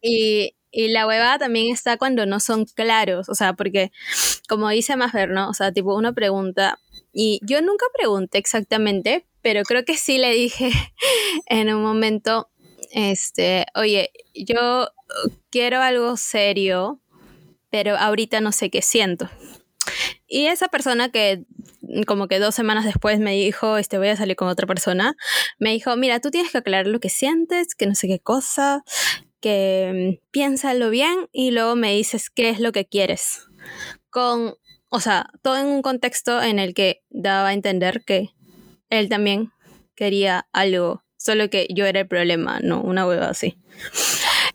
[0.02, 3.92] Y, y la huevada también está cuando no son claros, o sea, porque
[4.46, 5.48] como dice Mafer, ¿no?
[5.48, 6.78] O sea, tipo, uno pregunta,
[7.14, 10.70] y yo nunca pregunté exactamente, pero creo que sí le dije
[11.46, 12.48] en un momento,
[12.92, 14.88] este, oye, yo
[15.50, 17.02] quiero algo serio,
[17.68, 19.28] pero ahorita no sé qué siento.
[20.26, 21.44] Y esa persona que
[22.06, 25.14] como que dos semanas después me dijo, este, voy a salir con otra persona,
[25.58, 28.82] me dijo, mira, tú tienes que aclarar lo que sientes, que no sé qué cosa,
[29.40, 33.46] que mm, piénsalo bien y luego me dices qué es lo que quieres.
[34.08, 34.54] Con,
[34.88, 38.33] o sea, todo en un contexto en el que daba a entender que
[38.94, 39.52] él también
[39.94, 43.56] quería algo, solo que yo era el problema, no una hueva así.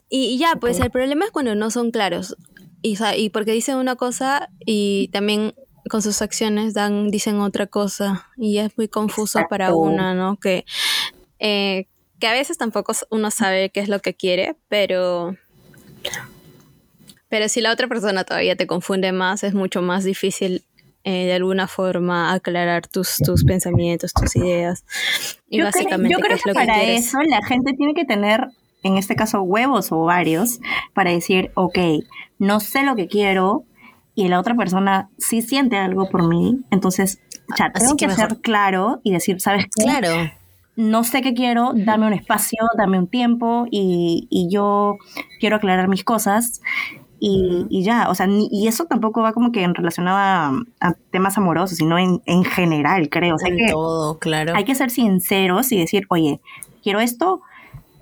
[0.10, 2.36] Y ya, pues el problema es cuando no son claros.
[2.82, 5.54] Y, porque dicen una cosa y también
[5.90, 8.28] con sus acciones dan, dicen otra cosa.
[8.38, 10.38] Y es muy confuso para una, ¿no?
[10.38, 10.66] Que,
[11.40, 11.88] eh,
[12.20, 15.36] que a veces tampoco uno sabe qué es lo que quiere, pero.
[17.28, 20.64] Pero si la otra persona todavía te confunde más, es mucho más difícil
[21.04, 24.84] eh, de alguna forma aclarar tus, tus pensamientos, tus ideas.
[25.50, 27.06] Y Yo, creo- básicamente yo qué creo es que lo que para quieres.
[27.08, 28.48] eso la gente tiene que tener,
[28.84, 30.60] en este caso, huevos o varios
[30.94, 31.78] para decir, ok,
[32.38, 33.64] no sé lo que quiero
[34.16, 37.20] y la otra persona sí siente algo por mí, entonces,
[37.58, 39.84] ya, Así tengo que que, mejor- ser claro y decir, ¿sabes qué?
[39.84, 40.30] Claro.
[40.76, 44.98] no sé qué quiero, dame un espacio, dame un tiempo y, y yo
[45.40, 46.62] quiero aclarar mis cosas.
[47.20, 50.88] Y, y ya, o sea, ni- y eso tampoco va como que en relacionado a,
[50.88, 53.36] a temas amorosos, sino en, en general, creo.
[53.36, 54.54] O sea, En que todo, claro.
[54.56, 56.40] hay que ser sinceros y decir, oye,
[56.82, 57.42] quiero esto,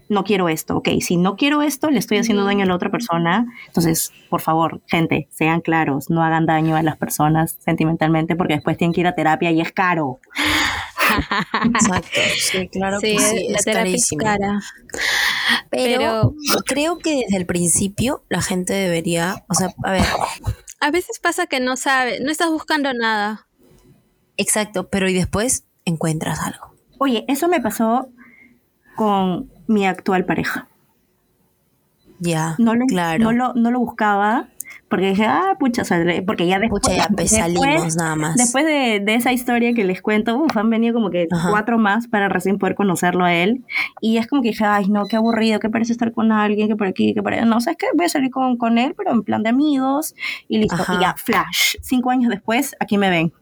[0.09, 2.89] no quiero esto, ok, si no quiero esto, le estoy haciendo daño a la otra
[2.89, 8.53] persona, entonces, por favor, gente, sean claros, no hagan daño a las personas sentimentalmente porque
[8.53, 10.19] después tienen que ir a terapia y es caro.
[11.65, 12.19] Exacto.
[12.37, 13.47] Sí, claro Sí, que sí.
[13.49, 14.23] la es terapia es carísimo.
[14.23, 14.61] cara.
[15.69, 16.33] Pero,
[16.65, 20.05] creo que desde el principio la gente debería, o sea, a ver,
[20.79, 23.47] A veces pasa que no sabes, no estás buscando nada.
[24.37, 26.73] exacto, pero y después encuentras algo.
[26.99, 28.09] Oye, eso me pasó
[28.95, 30.67] con mi actual pareja.
[32.19, 33.23] Ya, No lo, claro.
[33.23, 34.47] no lo, no lo buscaba
[34.89, 38.35] porque dije, ah, pucha, le- porque ya después, Pucha, ya pues, salimos después, nada más.
[38.37, 41.49] después de, de esa historia que les cuento, uf, han venido como que Ajá.
[41.49, 43.65] cuatro más para recién poder conocerlo a él.
[44.01, 46.75] Y es como que dije, ay, no, qué aburrido, qué parece estar con alguien, que
[46.75, 47.45] por aquí, que por allá.
[47.45, 47.87] No, ¿sabes qué?
[47.95, 50.15] Voy a salir con, con él, pero en plan de amigos.
[50.47, 50.75] Y listo.
[50.75, 50.95] Ajá.
[50.95, 51.75] Y ya, flash.
[51.81, 53.33] Cinco años después, aquí me ven.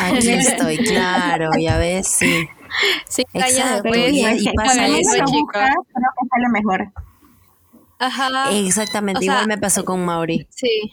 [0.00, 2.26] Aquí estoy, claro, ya ves, sí.
[3.34, 5.24] Años Pero después, y- y que pasa eso.
[5.30, 6.88] busca, creo que sale mejor.
[8.06, 8.50] Ajá.
[8.52, 10.46] Exactamente, O sea- igual me pasó con Mauri.
[10.50, 10.92] Sí.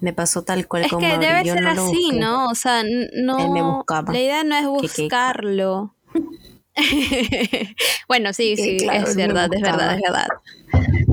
[0.00, 1.26] Me pasó tal cual Es con que Mauri.
[1.26, 2.18] debe Yo ser no lo así, busqué.
[2.18, 2.48] ¿no?
[2.48, 2.82] O sea,
[3.14, 3.38] no.
[3.38, 4.12] Él me buscaba.
[4.12, 5.94] La idea no es buscarlo.
[8.08, 10.28] bueno, sí, sí, claro, es verdad, es verdad, es verdad.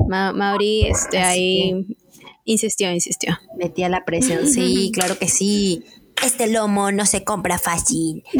[0.08, 1.86] Ma- Mauri, este, Así ahí
[2.44, 3.38] insistió, insistió.
[3.56, 5.84] Metía la presión, sí, claro que sí.
[6.22, 8.22] Este lomo no se compra fácil.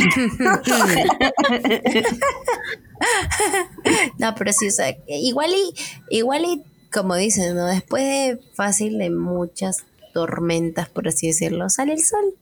[4.18, 5.74] no, pero sí, o sea, igual y,
[6.16, 6.62] igual y,
[6.92, 7.66] como dicen, ¿no?
[7.66, 12.34] Después de fácil de muchas tormentas, por así decirlo, sale el sol.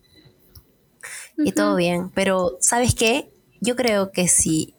[1.38, 2.11] Y todo bien.
[2.11, 3.31] Pero, ¿sabes qué?
[3.61, 4.75] Yo creo que sí.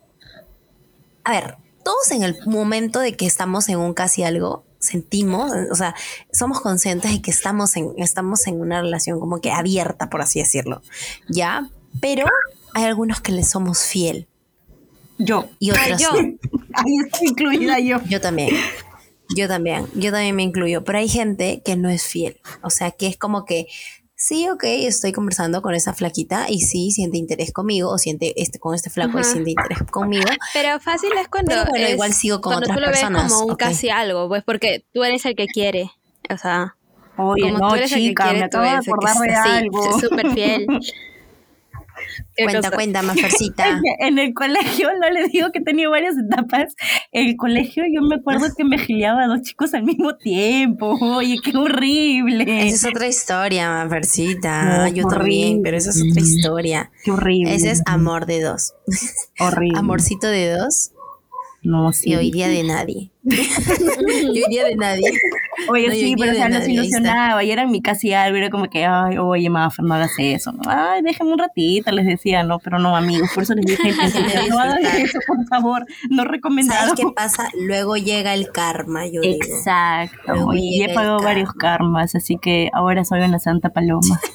[1.23, 5.75] A ver, todos en el momento de que estamos en un casi algo, sentimos, o
[5.75, 5.95] sea,
[6.31, 10.39] somos conscientes de que estamos en, estamos en una relación como que abierta, por así
[10.39, 10.81] decirlo.
[11.29, 11.69] ¿Ya?
[12.01, 12.25] Pero
[12.73, 14.27] hay algunos que le somos fiel.
[15.17, 15.49] Yo.
[15.59, 16.09] Y otros yo.
[16.13, 16.19] no.
[16.73, 18.01] Ahí estoy incluida yo.
[18.05, 18.55] Yo también.
[19.35, 19.87] Yo también.
[19.95, 20.83] Yo también me incluyo.
[20.83, 22.39] Pero hay gente que no es fiel.
[22.61, 23.67] O sea, que es como que,
[24.15, 28.59] sí, ok, estoy conversando con esa flaquita y sí, siente interés conmigo o siente este
[28.59, 30.25] con este flaco y siente interés conmigo.
[30.53, 31.51] Pero fácil es cuando.
[31.51, 33.59] Pero bueno, es igual sigo con cuando otras tú lo ves personas, como un ok.
[33.59, 35.91] casi algo, pues porque tú eres el que quiere.
[36.29, 36.75] O sea,
[37.17, 39.99] Oye, como no, tú eres el que chica, quiere, me acabo de acordar de algo.
[39.99, 40.67] súper fiel.
[42.35, 42.71] ¿Qué Cuenta, cosa?
[42.75, 43.81] cuenta, Mafercita.
[43.99, 46.75] En el colegio, no les digo que tenido varias etapas.
[47.11, 50.97] En el colegio yo me acuerdo que me gileaba a dos chicos al mismo tiempo.
[51.01, 52.43] Oye, qué horrible.
[52.67, 54.63] Esa es otra historia, Mafercita.
[54.63, 55.17] No, Yo horrible.
[55.17, 56.91] también, pero esa es otra historia.
[57.03, 57.53] Qué horrible.
[57.55, 58.73] Ese es amor de dos.
[59.39, 59.77] horrible.
[59.79, 60.91] Amorcito de dos
[61.61, 62.15] No, y sí.
[62.15, 63.11] hoy día de nadie.
[63.23, 65.11] y hoy día de nadie.
[65.69, 66.69] Oye, No, sí, pero o sea, está.
[66.69, 68.37] ilusionaba y era mi casi algo.
[68.37, 70.51] Era como que, ay, oye, Mafer, no hagas eso.
[70.51, 70.61] ¿no?
[70.67, 73.29] Ay, déjame un ratito, les decía, no, pero no, amigos.
[73.33, 74.79] Por eso les dije, no disfrutar.
[74.97, 75.85] eso, por favor.
[76.09, 76.81] No recomendado.
[76.89, 77.49] ¿Sabes qué pasa?
[77.59, 79.37] Luego llega el karma, yo digo.
[79.41, 80.33] Exacto.
[80.33, 81.29] Luego Y he pagado karma.
[81.29, 84.19] varios karmas, así que ahora soy una santa paloma.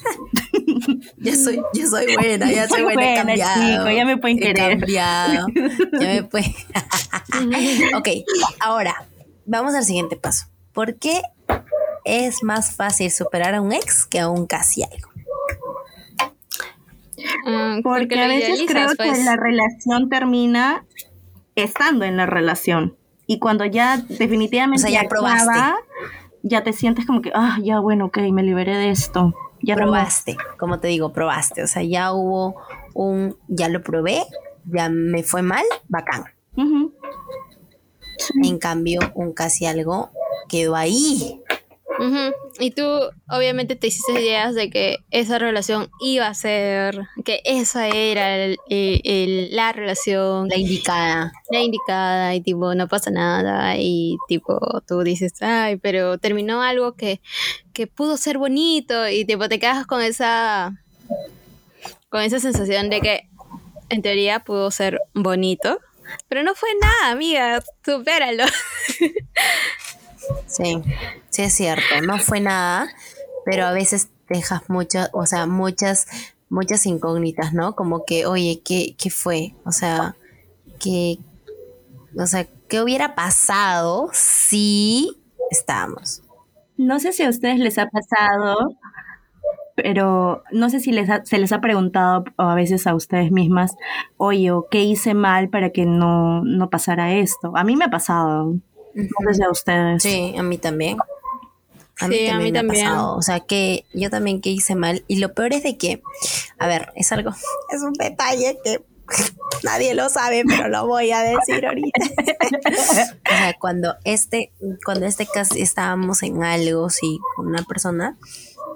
[1.17, 3.61] Ya soy, ya soy buena, ya soy buena, buena, cambiado.
[3.61, 4.79] chico, ya me pueden querer.
[4.79, 5.47] cambiado.
[5.99, 6.53] Ya me pueden.
[7.95, 8.07] ok,
[8.59, 8.95] ahora,
[9.45, 10.45] vamos al siguiente paso.
[10.73, 11.21] ¿Por qué
[12.05, 15.09] es más fácil superar a un ex que a un casi algo?
[17.45, 19.17] Mm, Porque a veces creo idealizas, pues.
[19.17, 20.85] que la relación termina
[21.55, 22.95] estando en la relación.
[23.27, 25.49] Y cuando ya definitivamente O sea, ya probaste.
[25.51, 25.75] acaba,
[26.43, 29.33] ya te sientes como que, ah, ya bueno, ok, me liberé de esto.
[29.61, 31.61] Ya no probaste, como te digo, probaste.
[31.63, 32.55] O sea, ya hubo
[32.93, 34.23] un, ya lo probé,
[34.65, 36.23] ya me fue mal, bacán.
[38.43, 40.11] En cambio, un casi algo
[40.49, 41.39] quedó ahí.
[41.99, 42.33] Ujú.
[42.59, 42.85] Y tú
[43.29, 48.57] obviamente te hiciste ideas de que esa relación iba a ser, que esa era el-
[48.69, 51.33] el- el- la relación, La indicada.
[51.51, 54.57] la indicada y tipo no pasa nada y tipo
[54.87, 57.19] tú dices, ay, pero terminó algo que,
[57.73, 60.81] que pudo ser bonito y tipo te quedas con esa,
[62.09, 63.29] con esa sensación de que
[63.89, 65.79] en teoría pudo ser bonito.
[66.29, 68.45] Pero no fue nada, amiga, supéralo.
[70.47, 70.81] Sí,
[71.29, 72.87] sí es cierto, no fue nada,
[73.45, 76.07] pero a veces dejas muchas, o sea, muchas,
[76.49, 77.75] muchas incógnitas, ¿no?
[77.75, 79.55] Como que, oye, ¿qué, qué fue?
[79.65, 80.15] O sea,
[80.79, 81.17] que,
[82.17, 85.17] o sea, ¿qué hubiera pasado si
[85.51, 86.23] estábamos?
[86.77, 88.75] No sé si a ustedes les ha pasado,
[89.75, 93.75] pero no sé si les se les ha preguntado a veces a ustedes mismas,
[94.17, 97.53] oye, ¿qué hice mal para que no, no pasara esto?
[97.55, 98.55] A mí me ha pasado,
[99.33, 100.03] sé a ustedes.
[100.03, 100.97] Sí, a mí también.
[101.99, 102.87] A mí también, a mí también.
[102.87, 103.17] Ha pasado.
[103.17, 105.03] O sea, que yo también que hice mal.
[105.07, 106.01] Y lo peor es de que,
[106.57, 107.31] a ver, es algo,
[107.71, 108.81] es un detalle que
[109.63, 112.01] nadie lo sabe, pero lo voy a decir ahorita.
[112.69, 114.53] o sea, cuando este,
[114.85, 118.17] cuando este caso estábamos en algo, sí, con una persona,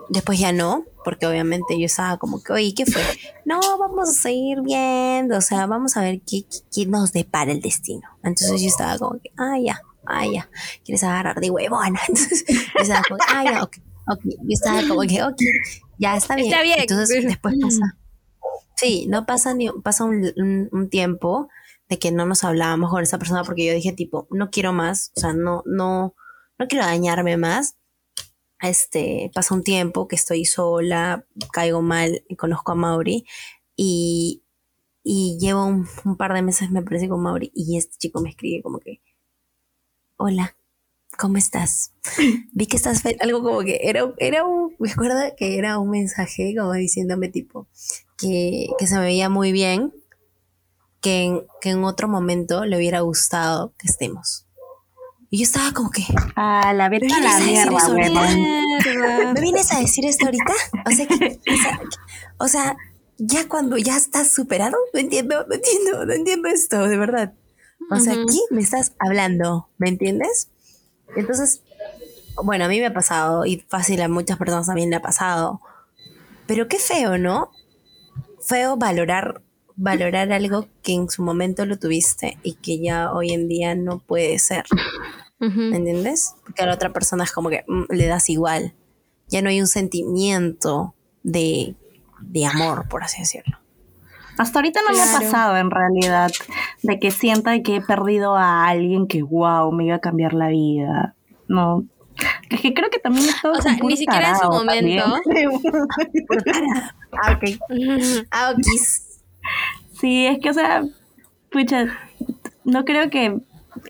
[0.09, 3.01] después ya no, porque obviamente yo estaba como que, oye, ¿qué fue?
[3.45, 7.61] No, vamos a seguir viendo, o sea, vamos a ver qué, qué nos depara el
[7.61, 8.07] destino.
[8.23, 10.49] Entonces yo estaba como que, ah, ya, ah, ya,
[10.83, 11.99] quieres agarrar de huevona.
[12.07, 14.21] Entonces yo estaba como, ah, ya, ok, ok.
[14.23, 15.41] Yo estaba como que, ok,
[15.97, 16.47] ya está bien.
[16.47, 16.79] Está bien.
[16.79, 17.97] Entonces después pasa.
[18.75, 21.47] Sí, no pasa ni pasa un, un, tiempo
[21.87, 25.11] de que no nos hablábamos con esa persona porque yo dije tipo, no quiero más,
[25.15, 26.15] o sea, no, no,
[26.57, 27.77] no quiero dañarme más
[28.63, 33.25] este, pasa un tiempo que estoy sola, caigo mal, conozco a Mauri
[33.75, 34.43] y,
[35.03, 38.63] y llevo un, par de meses, me parece, con Mauri y este chico me escribe
[38.63, 39.01] como que,
[40.25, 40.55] hola,
[41.17, 41.91] ¿cómo estás?
[42.53, 46.55] Vi que estás algo como que era, era un, me acuerdo que era un mensaje
[46.57, 47.67] como diciéndome tipo
[48.17, 49.93] que, que se me veía muy bien,
[51.01, 54.47] que en, que en otro momento le hubiera gustado que estemos.
[55.29, 56.03] Y yo estaba como que.
[56.37, 60.53] Ah, la verdad, la mierda, ¿Me vienes a decir esto ahorita?
[60.85, 61.39] O sea, que,
[62.37, 62.77] o sea,
[63.17, 67.33] ya cuando ya estás superado, no entiendo, no entiendo, no entiendo esto, de verdad.
[67.89, 69.69] O sea, ¿qué me estás hablando?
[69.77, 70.49] ¿Me entiendes?
[71.15, 71.61] Entonces,
[72.43, 75.61] bueno, a mí me ha pasado y fácil a muchas personas también le ha pasado.
[76.47, 77.51] Pero qué feo, ¿no?
[78.39, 79.41] Feo valorar
[79.75, 83.99] valorar algo que en su momento lo tuviste y que ya hoy en día no
[83.99, 84.65] puede ser.
[85.39, 86.35] ¿Me entiendes?
[86.43, 88.73] Porque a la otra persona es como que mm, le das igual.
[89.27, 91.75] Ya no hay un sentimiento de,
[92.49, 93.57] amor, por así decirlo.
[94.37, 96.31] Hasta ahorita no me ha pasado en realidad
[96.81, 100.47] de que sienta que he perdido a alguien que wow, me iba a cambiar la
[100.49, 101.15] vida.
[101.47, 101.83] No.
[102.49, 105.03] Es que creo que también es O sea, ni siquiera en su momento.
[107.23, 107.43] ah, ok.
[108.31, 108.65] Ah, ok.
[109.99, 110.83] Sí, es que, o sea,
[111.49, 111.85] pucha,
[112.63, 113.39] no creo que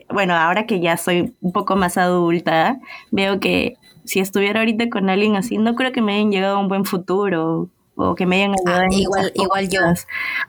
[0.10, 2.80] bueno, ahora que ya soy un poco más adulta,
[3.12, 3.76] veo que
[4.06, 6.86] si estuviera ahorita con alguien así, no creo que me hayan llegado a un buen
[6.86, 8.84] futuro o que me hayan ayudado.
[8.84, 9.80] Ah, igual, igual yo,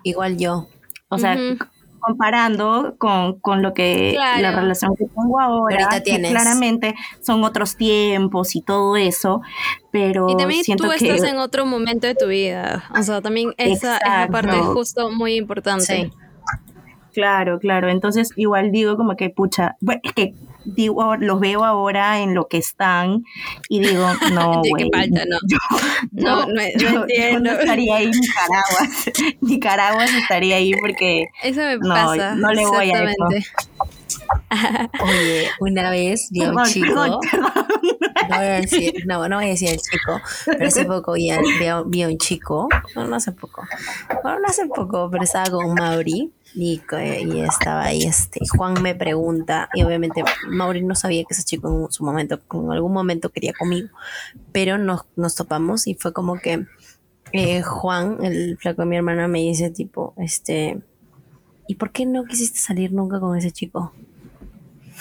[0.02, 0.68] igual yo.
[1.08, 1.36] O sea,
[2.00, 8.62] comparando con, con, lo que la relación que tengo ahora, claramente son otros tiempos y
[8.62, 9.40] todo eso,
[9.90, 13.54] pero y también siento tú estás en otro momento de tu vida, o sea, también
[13.56, 16.10] esa es la parte justo muy importante.
[17.14, 17.88] Claro, claro.
[17.88, 22.48] Entonces, igual digo como que, pucha, bueno, es que digo, los veo ahora en lo
[22.48, 23.24] que están
[23.68, 24.90] y digo, no, güey.
[26.12, 26.46] no.
[26.46, 27.52] no, no, entiendo.
[27.52, 28.88] no estaría ahí Nicaragua.
[29.40, 32.34] Nicaragua estaría ahí porque eso me pasa.
[32.34, 33.50] No le voy a eso.
[35.02, 36.94] Oye, una vez vi a un chico.
[36.94, 37.18] no
[38.28, 41.40] voy a decir, no, no voy a decir el chico, pero hace poco vi a,
[41.86, 43.66] vi a un chico, no, no hace poco,
[44.22, 48.94] bueno, no hace poco, pero estaba con Mauri y, y, estaba ahí, este, Juan me
[48.94, 53.30] pregunta, y obviamente Mauri no sabía que ese chico en su momento, en algún momento
[53.30, 53.88] quería conmigo,
[54.52, 56.66] pero nos, nos topamos y fue como que
[57.32, 60.80] eh, Juan, el flaco de mi hermana, me dice tipo, este,
[61.66, 63.92] ¿y por qué no quisiste salir nunca con ese chico?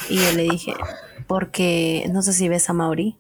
[0.10, 0.74] Y yo le dije,
[1.28, 3.18] porque no sé si ves a Mauri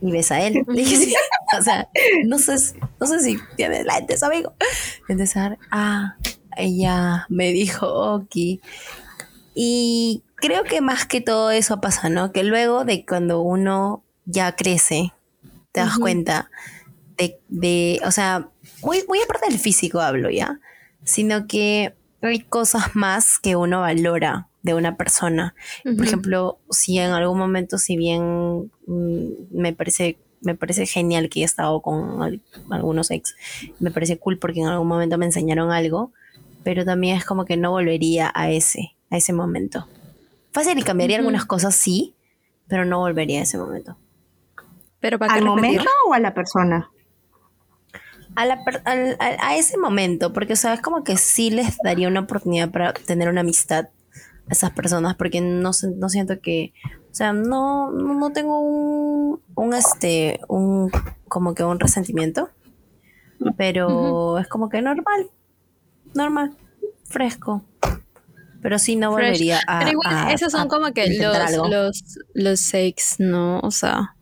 [0.00, 0.64] y ves a él.
[0.68, 1.14] dije,
[1.58, 1.88] o sea,
[2.26, 2.56] no sé,
[3.00, 4.52] no sé si tienes la amigo.
[5.08, 6.16] Entonces, ah,
[6.58, 8.60] ella me dijo, ok.
[9.54, 12.32] Y creo que más que todo eso pasa, ¿no?
[12.32, 15.12] Que luego de cuando uno ya crece,
[15.72, 16.50] te das cuenta
[17.16, 18.48] de, de, o sea,
[18.82, 20.60] muy, muy aparte del físico hablo ya,
[21.04, 25.54] sino que hay cosas más que uno valora de una persona.
[25.84, 31.40] Por ejemplo, si en algún momento, si bien mm, me parece me parece genial que
[31.40, 32.40] he estado con
[32.70, 33.34] algunos ex,
[33.80, 36.12] me parece cool porque en algún momento me enseñaron algo,
[36.64, 39.86] pero también es como que no volvería a ese, a ese momento.
[40.52, 42.14] Fácil y cambiaría algunas cosas, sí,
[42.66, 43.96] pero no volvería a ese momento.
[45.00, 46.90] ¿Pero para ¿Al momento o a la persona?
[48.34, 52.20] A, la, a, ese momento, porque o sea, es como que sí les daría una
[52.20, 53.88] oportunidad para tener una amistad
[54.48, 56.72] a esas personas, porque no, no siento que,
[57.10, 60.90] o sea, no, no tengo un, un, este, un,
[61.26, 62.50] como que un resentimiento,
[63.56, 65.30] pero es como que normal,
[66.14, 66.56] normal,
[67.04, 67.64] fresco.
[68.60, 69.78] Pero sí no volvería a.
[69.78, 72.02] Pero igual, esos son como que los, los,
[72.34, 73.60] los sakes, ¿no?
[73.60, 74.16] O sea.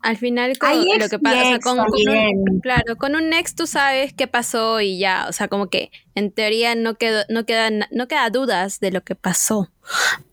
[0.00, 3.66] al final con lo que pasa, o sea, con, un, claro, con un ex tú
[3.66, 7.86] sabes qué pasó y ya, o sea, como que en teoría no quedó, no quedan,
[7.90, 9.70] no queda dudas de lo que pasó,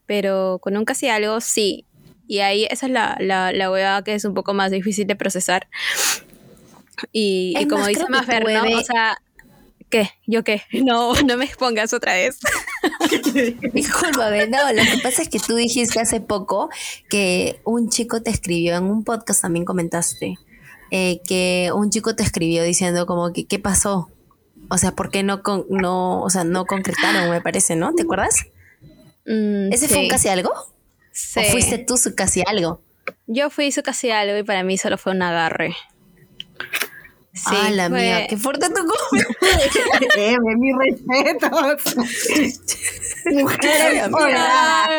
[0.05, 1.85] pero con un casi algo sí,
[2.27, 5.15] y ahí esa es la, la, la huevada que es un poco más difícil de
[5.15, 5.67] procesar.
[7.11, 8.77] Y, como dice Mafer, ¿no?
[8.77, 9.17] O sea,
[9.89, 10.11] ¿qué?
[10.25, 10.61] ¿Yo qué?
[10.83, 12.39] No, no me expongas otra vez.
[13.73, 16.69] Discúlpame, no, lo que pasa es que tú dijiste hace poco
[17.09, 20.37] que un chico te escribió, en un podcast también comentaste,
[20.91, 24.09] eh, que un chico te escribió diciendo como que, ¿qué pasó?
[24.69, 27.93] O sea, ¿por qué no, con, no, o sea, no concretaron, me parece, ¿no?
[27.93, 28.45] ¿Te acuerdas?
[29.25, 30.51] Mm, ¿Ese fue un casi algo?
[31.11, 31.39] sí.
[31.39, 32.81] ¿O fuiste tú su casi algo?
[33.25, 35.75] Yo fui su casi algo y para mí solo fue un agarre.
[37.37, 38.81] Sí, ah, la fue- mía, qué fuerte tu.
[40.17, 41.95] Eh, mis respetos.
[43.25, 44.89] Mujeres Amiga.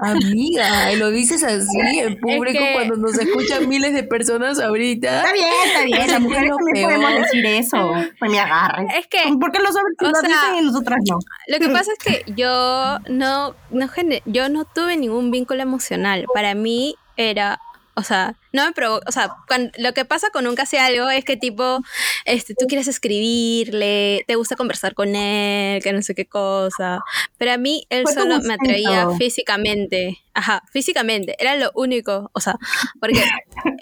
[0.00, 5.18] Amiga, lo dices así en público que- cuando nos escuchan miles de personas ahorita.
[5.20, 5.98] Está bien, está bien.
[5.98, 6.94] Las Es mujeres también peor.
[7.00, 7.92] podemos decir eso.
[8.18, 8.86] Pues me agarre.
[8.98, 11.18] Es que ¿Por qué los hombres lo sea, dicen y nosotras no?
[11.48, 13.90] Lo que pasa es que yo no, no
[14.26, 16.24] yo no tuve ningún vínculo emocional.
[16.32, 17.60] Para mí era,
[17.94, 19.34] o sea, no me provoca, o sea,
[19.78, 21.80] lo que pasa con un casi algo es que tipo,
[22.24, 27.00] este, tú quieres escribirle, te gusta conversar con él, que no sé qué cosa.
[27.36, 30.18] Pero a mí él solo me atraía físicamente.
[30.32, 32.56] Ajá, físicamente, era lo único, o sea,
[33.00, 33.22] porque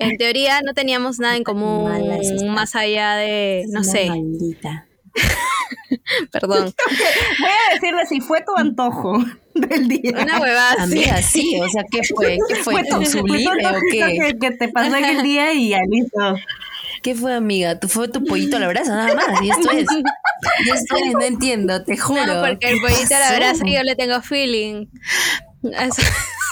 [0.00, 1.92] en teoría no teníamos nada en común
[2.48, 4.87] más allá de, no sé, Maldita.
[6.32, 6.72] perdón,
[7.40, 9.18] Voy a decirle si fue tu antojo
[9.54, 10.12] del día.
[10.22, 10.82] una huevada así.
[10.82, 12.38] Amiga, sí, o sea, ¿qué fue?
[12.48, 12.82] ¿Qué fue?
[12.84, 13.98] tu- ¿Tu sublime o qué?
[14.18, 16.36] Que, que te pasó en el día y ya listo.
[17.02, 17.78] ¿Qué fue, amiga?
[17.78, 19.40] ¿Tú fue tu pollito a la brasa nada más?
[19.42, 19.86] Y esto es.
[20.66, 22.26] Y esto es, no entiendo, te juro.
[22.26, 24.86] No, porque el ¿Qué pollito a la brasa yo le tengo feeling.
[25.62, 26.02] Eso-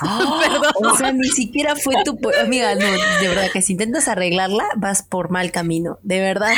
[0.78, 2.84] Oh, O sea, ni siquiera fue tu amiga, no,
[3.20, 6.52] de verdad que si intentas arreglarla, vas por mal camino, de verdad.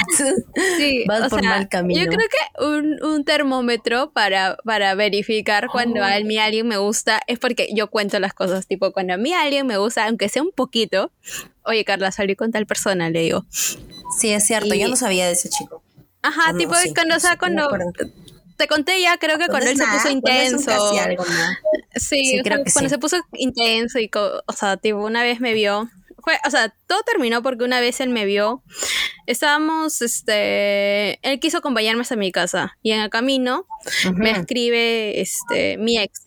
[0.76, 2.00] sí, Vas por sea, mal camino.
[2.02, 7.20] Yo creo que un, un termómetro para, para verificar cuando a mí alguien me gusta
[7.26, 8.66] es porque yo cuento las cosas.
[8.66, 11.12] Tipo, cuando a mí alguien me gusta, aunque sea un poquito,
[11.64, 13.44] oye, Carla, salí con tal persona, le digo.
[14.18, 15.82] Sí, es cierto, Y- yo no sabía de ese chico.
[16.22, 17.68] Ajá, Ah, no, tipo, sí, cuando, o sea, cuando.
[18.58, 20.90] Te conté ya, creo que cuando él se puso intenso.
[20.90, 21.30] Sí, algo, ¿no?
[21.94, 22.94] Sí, Sí, o creo sea, que cuando sí.
[22.94, 25.88] se puso intenso y, o sea, tipo, una vez me vio.
[26.22, 28.62] Fue, o sea, todo terminó porque una vez él me vio.
[29.26, 33.66] Estábamos, este, él quiso acompañarme hasta mi casa y en el camino
[34.14, 36.24] me escribe, este, mi ex.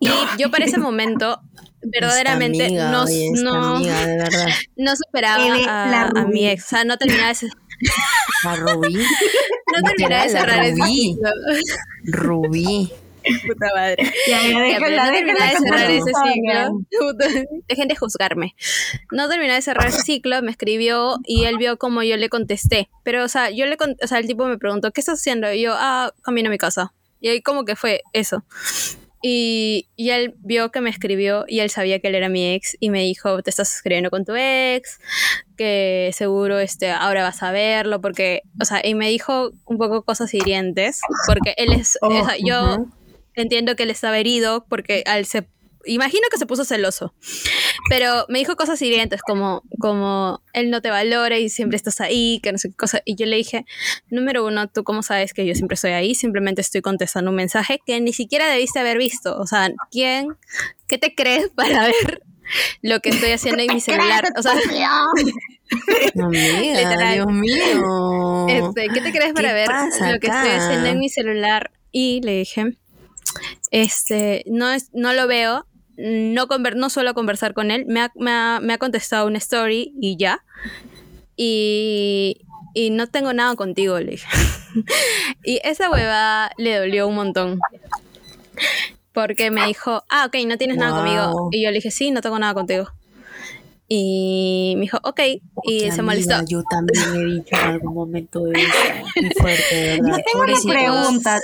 [0.00, 1.40] Y yo para ese momento,
[1.82, 4.48] verdaderamente, amiga, no, oye, no, amiga, de verdad.
[4.76, 6.66] no superaba a, a mi ex.
[6.66, 7.32] O sea, no terminaba
[8.44, 8.98] La Rubí.
[9.72, 10.94] No terminaba de cerrar ese Rubí.
[10.94, 11.30] ciclo.
[12.04, 12.92] Rubí.
[13.46, 13.96] Puta madre.
[14.26, 17.60] Ya, ya, déjala, no terminaba de déjala cerrar ese ciclo.
[17.68, 18.54] Dejen de juzgarme.
[19.12, 22.88] No terminaba de cerrar ese ciclo, me escribió y él vio como yo le contesté.
[23.02, 25.52] Pero, o sea, yo le o sea, el tipo me preguntó, ¿qué estás haciendo?
[25.52, 26.94] Y yo, ah, camino a mi casa.
[27.20, 28.44] Y ahí como que fue eso.
[29.22, 32.76] Y, y él vio que me escribió y él sabía que él era mi ex
[32.78, 35.00] y me dijo, te estás escribiendo con tu ex,
[35.56, 40.02] que seguro este, ahora vas a verlo, porque, o sea, y me dijo un poco
[40.02, 42.90] cosas hirientes, porque él es, o sea, yo ujú.
[43.34, 45.48] entiendo que él estaba herido porque al se
[45.88, 47.14] imagino que se puso celoso
[47.88, 52.40] pero me dijo cosas hirientes como como él no te valora y siempre estás ahí
[52.42, 53.02] que no sé qué cosa.
[53.04, 53.64] Y yo le dije
[54.10, 57.80] número uno tú cómo sabes que yo siempre estoy ahí simplemente estoy contestando un mensaje
[57.84, 60.36] que ni siquiera debiste haber visto o sea quién
[60.86, 62.22] qué te crees para ver
[62.82, 64.54] lo que estoy haciendo en mi celular o sea
[66.22, 67.14] Amiga, Literal.
[67.14, 68.46] Dios mío.
[68.48, 71.70] Este, ¿qué te crees para ¿Qué ver lo que estoy haciendo en mi celular?
[71.92, 72.76] Y le dije,
[73.70, 75.66] este, no, es, no lo veo,
[75.98, 79.38] no, conver no suelo conversar con él, me ha, me ha- me ha contestado una
[79.38, 80.42] story y ya.
[81.36, 82.40] Y,
[82.74, 84.26] y no tengo nada contigo, le dije.
[85.44, 87.58] y esa hueva le dolió un montón.
[89.12, 91.48] Porque me dijo, ah, ok, no tienes nada conmigo.
[91.52, 92.88] Y yo le dije, sí, no tengo nada contigo.
[93.88, 96.34] Y me dijo, ok, y Porque, se molestó.
[96.34, 98.68] amiga, Yo también he dicho en algún momento eso.
[99.20, 100.18] Muy fuerte, Yo verdad.
[100.30, 101.40] tengo una pregunta.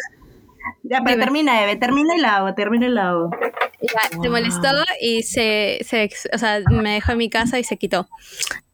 [0.82, 1.24] Ya, pero Dime.
[1.24, 3.30] termina, Eve, termina el agua, termina el agua.
[3.82, 4.30] Ya, se Wow.
[4.30, 4.68] molestó
[5.00, 8.08] y se, se o sea, me dejó en mi casa y se quitó.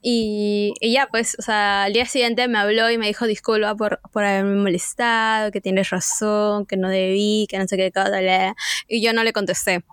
[0.02, 3.74] Y, y ya, pues, o sea, al día siguiente me habló y me dijo disculpa
[3.74, 8.08] por, por haberme molestado, que tienes razón, que no debí, que no sé qué cosa,
[8.08, 8.54] bla, bla.
[8.88, 9.84] y yo no le contesté.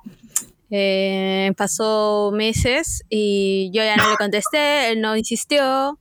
[0.70, 5.98] Eh, pasó meses y yo ya no le contesté, él no insistió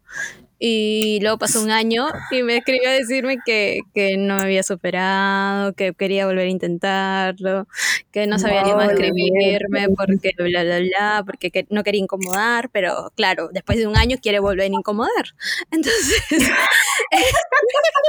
[0.59, 4.62] Y luego pasó un año y me escribió a decirme que, que no me había
[4.62, 7.66] superado, que quería volver a intentarlo,
[8.11, 12.70] que no sabía ni cómo escribirme porque bla, bla, bla, porque que no quería incomodar,
[12.70, 15.34] pero claro, después de un año quiere volver a incomodar.
[15.70, 16.50] Entonces...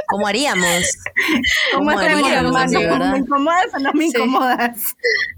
[0.08, 0.84] ¿Cómo haríamos?
[1.74, 2.72] ¿Cómo, haríamos?
[2.72, 4.94] ¿Me incomodas o no me incomodas?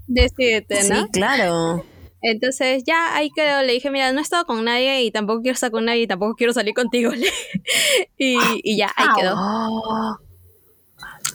[0.07, 1.03] Decídete, ¿no?
[1.03, 1.85] Sí, claro.
[2.21, 5.55] Entonces ya ahí quedó, le dije, mira, no he estado con nadie y tampoco quiero
[5.55, 7.11] estar con nadie y tampoco quiero salir contigo.
[8.17, 9.35] y, y, ya, ahí quedó.
[9.37, 10.17] Oh,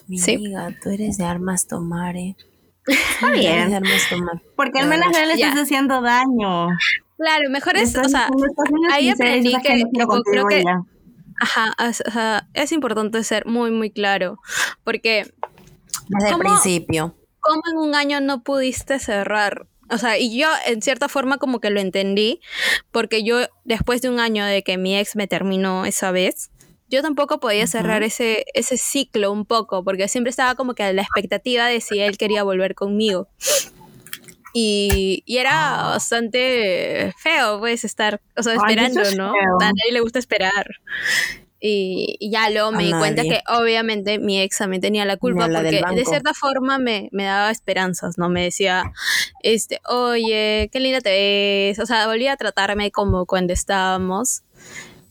[0.07, 2.37] mi amiga, tú eres de armas tomar, ¿eh?
[2.87, 3.71] Está bien.
[3.71, 4.41] De armas tomar.
[4.55, 6.69] Porque al menos no le estás haciendo daño.
[7.19, 8.29] Claro, mejor es, o sea,
[8.93, 9.85] ahí aprendí que,
[10.31, 10.65] creo que,
[11.41, 14.39] ajá, o sea, es importante ser muy, muy claro,
[14.85, 15.33] porque...
[16.09, 17.17] Desde el principio.
[17.41, 21.61] ¿Cómo en un año no pudiste cerrar o sea, y yo en cierta forma como
[21.61, 22.41] que lo entendí,
[22.91, 26.51] porque yo después de un año de que mi ex me terminó esa vez,
[26.89, 30.93] yo tampoco podía cerrar ese, ese ciclo un poco, porque siempre estaba como que a
[30.93, 33.29] la expectativa de si él quería volver conmigo.
[34.59, 35.91] Y, y era ah.
[35.91, 39.29] bastante feo, pues, estar, o sea, esperando, ¿no?
[39.29, 40.67] A nadie le gusta esperar.
[41.61, 45.83] Y, ya luego me di cuenta que obviamente mi ex también tenía la culpa porque
[45.95, 48.29] de cierta forma me, me, daba esperanzas, ¿no?
[48.29, 48.93] Me decía,
[49.43, 51.79] este, oye, qué linda te ves.
[51.79, 54.43] O sea, volvía a tratarme como cuando estábamos.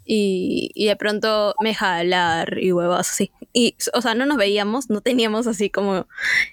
[0.06, 3.32] Y, y de pronto me jalar y huevos así.
[3.54, 6.08] Y, o sea, no nos veíamos, no teníamos así como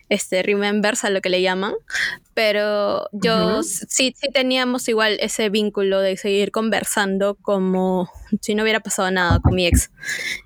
[0.08, 1.74] este remembers a lo que le llaman,
[2.32, 8.08] pero yo sí, sí teníamos igual ese vínculo de seguir conversando como
[8.40, 9.90] si no hubiera pasado nada con mi ex.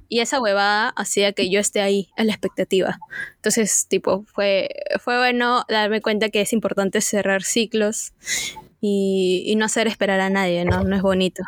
[0.08, 2.98] Y esa huevada hacía que yo esté ahí a la expectativa.
[3.36, 8.14] Entonces, tipo, fue, fue bueno darme cuenta que es importante cerrar ciclos
[8.80, 10.84] y, y no hacer esperar a nadie, ¿no?
[10.84, 11.42] No es bonito.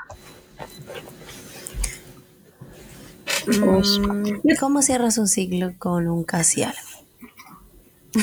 [3.47, 6.79] Mm, ¿Cómo cierras un ciclo con un casi algo?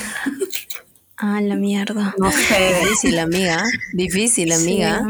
[1.17, 2.13] ah, la mierda.
[2.17, 2.75] No sé.
[2.81, 3.63] Difícil, amiga.
[3.93, 5.07] Difícil, amiga.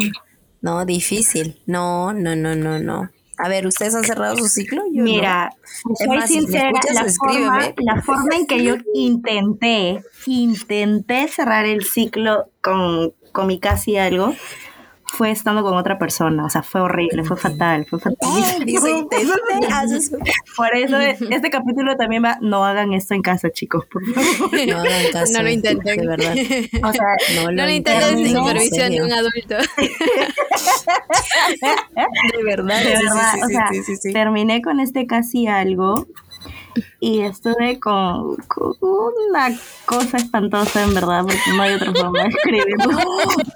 [0.61, 1.61] No, difícil.
[1.65, 3.09] No, no, no, no, no.
[3.37, 4.83] A ver, ¿ustedes han cerrado su ciclo?
[4.91, 5.51] Mira,
[5.97, 13.13] soy sincera, la, forma, la forma en que yo intenté, intenté cerrar el ciclo con,
[13.33, 14.33] con mi casi algo,
[15.15, 18.17] fue estando con otra persona, o sea, fue horrible, fue fatal, fue fatal.
[20.57, 20.99] por eso
[21.29, 24.51] este capítulo también va, no hagan esto en casa, chicos, por favor.
[24.65, 25.33] No hagan caso.
[25.33, 25.97] No lo intenten.
[25.97, 26.35] De verdad.
[26.83, 27.05] O sea,
[27.35, 29.55] no lo, intenten sin supervisión de un adulto.
[32.37, 32.83] de verdad.
[32.83, 33.69] De verdad, o sea,
[34.11, 36.07] terminé con este casi algo
[36.99, 38.37] y estuve con,
[38.81, 42.97] una cosa espantosa en verdad, porque no hay otra forma de escribirlo.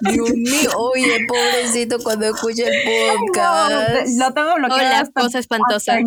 [0.00, 4.08] Dios mío, oye, pobrecito cuando escucha el podcast.
[4.18, 5.02] lo tengo bloqueado.
[5.02, 5.98] Hola, cosa espantosa.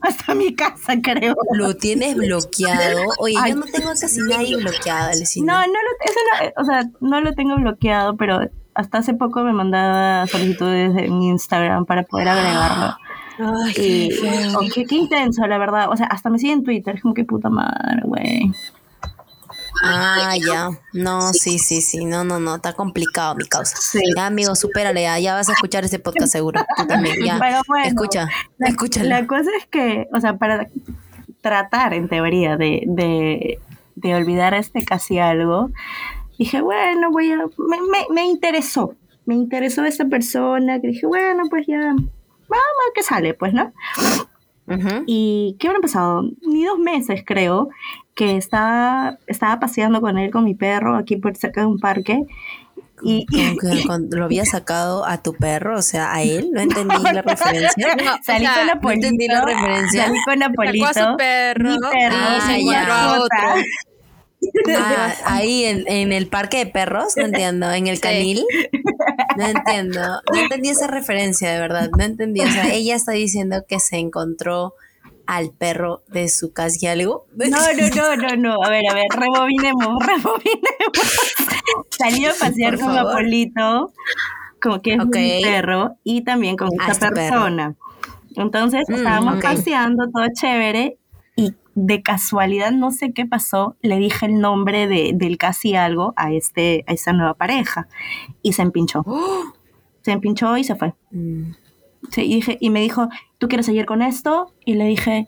[0.00, 1.34] Hasta mi, casa, creo.
[1.52, 3.00] Lo tienes bloqueado.
[3.18, 5.10] Oye, yo no tengo casi nadie bloqueado,
[5.42, 8.40] No, no lo, o sea, no lo tengo bloqueado, pero
[8.74, 12.96] hasta hace poco me mandaba solicitudes en Instagram para poder agregarlo.
[13.38, 14.08] Ay, qué,
[14.74, 15.90] qué, qué, intenso, la verdad.
[15.90, 16.96] O sea, hasta me sigue en Twitter.
[16.96, 18.50] Es como que puta madre, güey.
[19.84, 20.70] Ah, ya.
[20.92, 22.04] No, sí, sí, sí.
[22.04, 22.56] No, no, no.
[22.56, 23.76] Está complicado mi causa.
[23.76, 24.00] Sí.
[24.16, 25.02] Ya, amigo, supérale.
[25.02, 26.60] Ya, ya vas a escuchar ese podcast seguro.
[26.76, 27.38] Tú también, ya.
[27.40, 28.28] Pero bueno, escucha,
[28.58, 29.08] la, escúchalo.
[29.08, 30.66] La cosa es que, o sea, para
[31.40, 33.60] tratar, en teoría, de, de,
[33.94, 35.70] de olvidar este casi algo,
[36.38, 37.36] dije, bueno, voy a...
[37.36, 38.94] Me, me, me interesó.
[39.26, 41.94] Me interesó esa persona, que dije, bueno, pues ya
[42.48, 43.72] vamos a ver qué sale, pues, ¿no?
[45.06, 46.24] Y ¿qué habrán pasado?
[46.42, 47.70] Ni dos meses, creo,
[48.14, 52.26] que estaba, estaba paseando con él, con mi perro, aquí por cerca de un parque.
[53.02, 53.26] Y,
[54.10, 57.70] lo había sacado a tu perro, o sea, a él, no entendí la referencia.
[58.22, 58.82] salí con Apolito.
[58.82, 60.06] No entendí la referencia.
[60.06, 60.86] Salí con Apolito.
[60.92, 61.70] Sacó a su perro.
[61.70, 63.62] Mi perro ah, se encontró a otro.
[64.76, 68.44] Ah, ahí en, en, el parque de perros, no entiendo, en el canil.
[69.36, 70.00] No entiendo,
[70.32, 72.40] no entendí esa referencia, de verdad, no entendí.
[72.40, 74.74] O sea, ella está diciendo que se encontró
[75.28, 77.26] al perro de su casi algo.
[77.36, 77.56] No, no,
[77.94, 78.64] no, no, no.
[78.64, 81.28] A ver, a ver, rebobinemos, rebobinemos.
[81.90, 83.92] Salió a pasear con Apolito,
[84.60, 87.76] como que es un perro, y también con esta este persona.
[88.36, 90.96] Entonces mm, estábamos paseando, todo chévere,
[91.80, 96.32] de casualidad, no sé qué pasó, le dije el nombre de, del casi algo a,
[96.32, 97.86] este, a esa nueva pareja
[98.42, 99.04] y se empinchó.
[100.00, 100.94] Se empinchó y se fue.
[101.10, 101.50] Mm.
[102.12, 104.54] Sí, y, dije, y me dijo, ¿tú quieres seguir con esto?
[104.64, 105.26] Y le dije,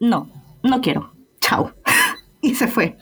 [0.00, 0.28] no,
[0.64, 1.12] no quiero.
[1.40, 1.70] Chao.
[2.40, 2.96] y se fue.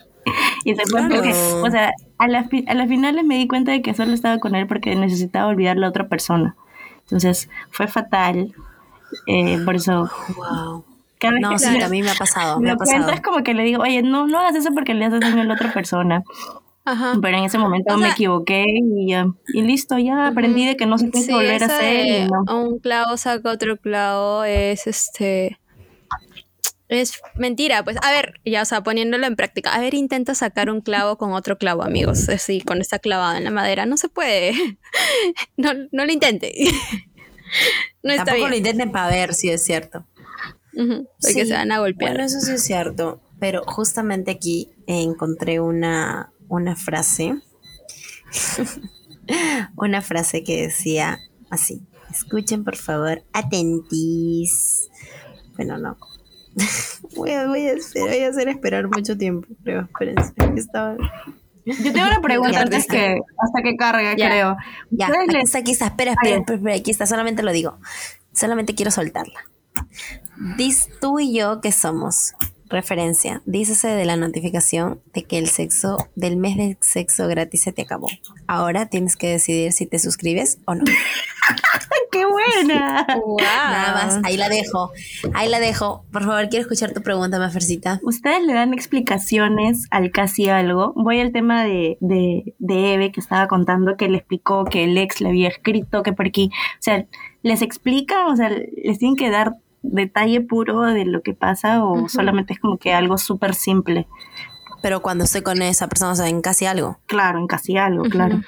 [0.65, 1.33] Y se fue porque,
[1.63, 4.67] o sea, a las a finales me di cuenta de que solo estaba con él
[4.67, 6.55] porque necesitaba olvidar a la otra persona.
[7.03, 8.53] Entonces fue fatal
[9.25, 10.09] Eh, por eso.
[10.35, 10.85] Wow.
[11.23, 12.59] Cada vez No, que sí, a mí me ha pasado.
[12.59, 13.13] me ha lo cuento pasado.
[13.15, 15.45] es como que le digo, oye, no, no hagas eso porque le haces daño a
[15.45, 16.23] la otra persona.
[16.85, 17.13] Ajá.
[17.21, 19.27] Pero en ese momento O me equivoqué y ya.
[19.53, 21.79] Y listo, ya aprendí de que no se Sí, volver a hacer.
[22.05, 22.43] de y no.
[22.67, 25.59] un clavo saca otro clavo es este
[26.89, 29.73] es mentira, pues a ver, ya o sea, poniéndolo en práctica.
[29.73, 33.45] A ver, intenta sacar un clavo con otro clavo, amigos, así con esta clavada en
[33.45, 34.53] la madera, no se puede.
[35.57, 36.53] No no lo intente.
[38.03, 38.65] No está Tampoco lo bien.
[38.65, 40.05] intenten para ver si es cierto.
[40.75, 42.11] Porque Sí, se van a golpear.
[42.11, 43.21] Bueno, eso sí es cierto.
[43.39, 47.35] Pero justamente aquí encontré una, una frase.
[49.75, 51.19] una frase que decía
[51.49, 51.81] así.
[52.11, 54.89] Escuchen, por favor, atentis.
[55.55, 55.97] Bueno, no.
[57.15, 59.81] voy, a, voy, a hacer, voy a hacer esperar mucho tiempo, creo.
[59.81, 60.33] Espérense.
[60.55, 60.97] Estaba...
[61.65, 64.27] Yo tengo una pregunta Ya, antes que hasta que cargue, Ya.
[64.29, 64.57] creo.
[64.91, 65.85] Ya, ¿Ustedes aquí está, aquí está.
[65.87, 67.07] Espera, espera, espera, espera, aquí está.
[67.07, 67.79] Solamente lo digo.
[68.33, 69.39] Solamente quiero soltarla.
[70.57, 72.33] Dis tú y yo que somos.
[72.69, 73.41] Referencia.
[73.45, 77.83] Dícese de la notificación de que el sexo, del mes de sexo gratis se te
[77.83, 78.07] acabó.
[78.47, 80.83] Ahora tienes que decidir si te suscribes o no.
[82.11, 83.05] ¡Qué buena!
[83.23, 83.37] Wow.
[83.39, 84.19] Nada más.
[84.23, 84.91] Ahí la dejo.
[85.33, 86.05] Ahí la dejo.
[86.11, 87.99] Por favor, quiero escuchar tu pregunta, Mafercita.
[88.03, 90.93] ¿Ustedes le dan explicaciones al casi algo?
[90.95, 94.97] Voy al tema de, de, de Eve que estaba contando que le explicó que el
[94.97, 96.49] ex le había escrito, que por aquí.
[96.53, 97.05] O sea,
[97.43, 98.27] ¿les explica?
[98.27, 102.59] O sea, ¿les tienen que dar detalle puro de lo que pasa o solamente es
[102.59, 104.07] como que algo súper simple?
[104.81, 106.99] Pero cuando estoy con esa persona, saben casi algo.
[107.05, 108.41] Claro, en casi algo, claro.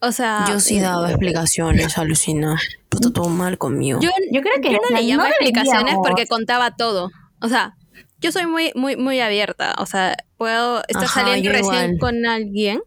[0.00, 2.58] O sea, Yo sí daba explicaciones, alucina.
[2.88, 4.00] Puta, todo mal conmigo.
[4.00, 7.10] yo, Yo creo que yo o no sea, le llamo no explicaciones porque contaba todo.
[7.40, 7.74] O sea,
[8.20, 9.74] yo soy muy, muy, muy abierta.
[9.78, 11.98] O sea, puedo estar Ajá, saliendo recién igual.
[11.98, 12.80] con alguien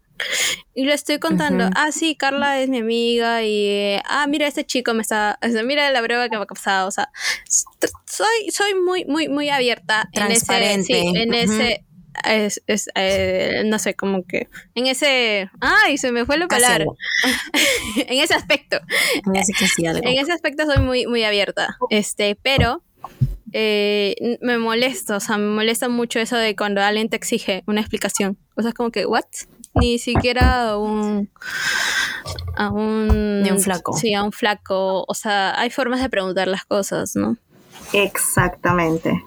[0.74, 4.64] y le estoy contando, ah, sí, Carla es mi amiga y, eh, ah, mira, este
[4.64, 6.88] chico me está, o sea, mira la prueba que me ha pasado.
[6.88, 7.10] O sea,
[8.06, 11.84] soy, soy muy, muy, muy abierta en ese, sí, en ese,
[12.24, 16.84] es, es, eh, no sé, como que, en ese, ay, se me fue la palabra,
[17.96, 18.80] en ese aspecto.
[20.06, 21.76] En ese aspecto soy muy, muy abierta.
[21.90, 22.82] Este, pero
[23.52, 27.80] eh, me molesta, o sea, me molesta mucho eso de cuando alguien te exige una
[27.80, 28.38] explicación.
[28.56, 29.24] O sea, es como que, ¿what?
[29.74, 31.30] Ni siquiera a un.
[32.56, 33.42] A un.
[33.42, 33.92] Ni un flaco.
[33.94, 35.04] Sí, a un flaco.
[35.08, 37.36] O sea, hay formas de preguntar las cosas, ¿no?
[37.92, 39.22] Exactamente.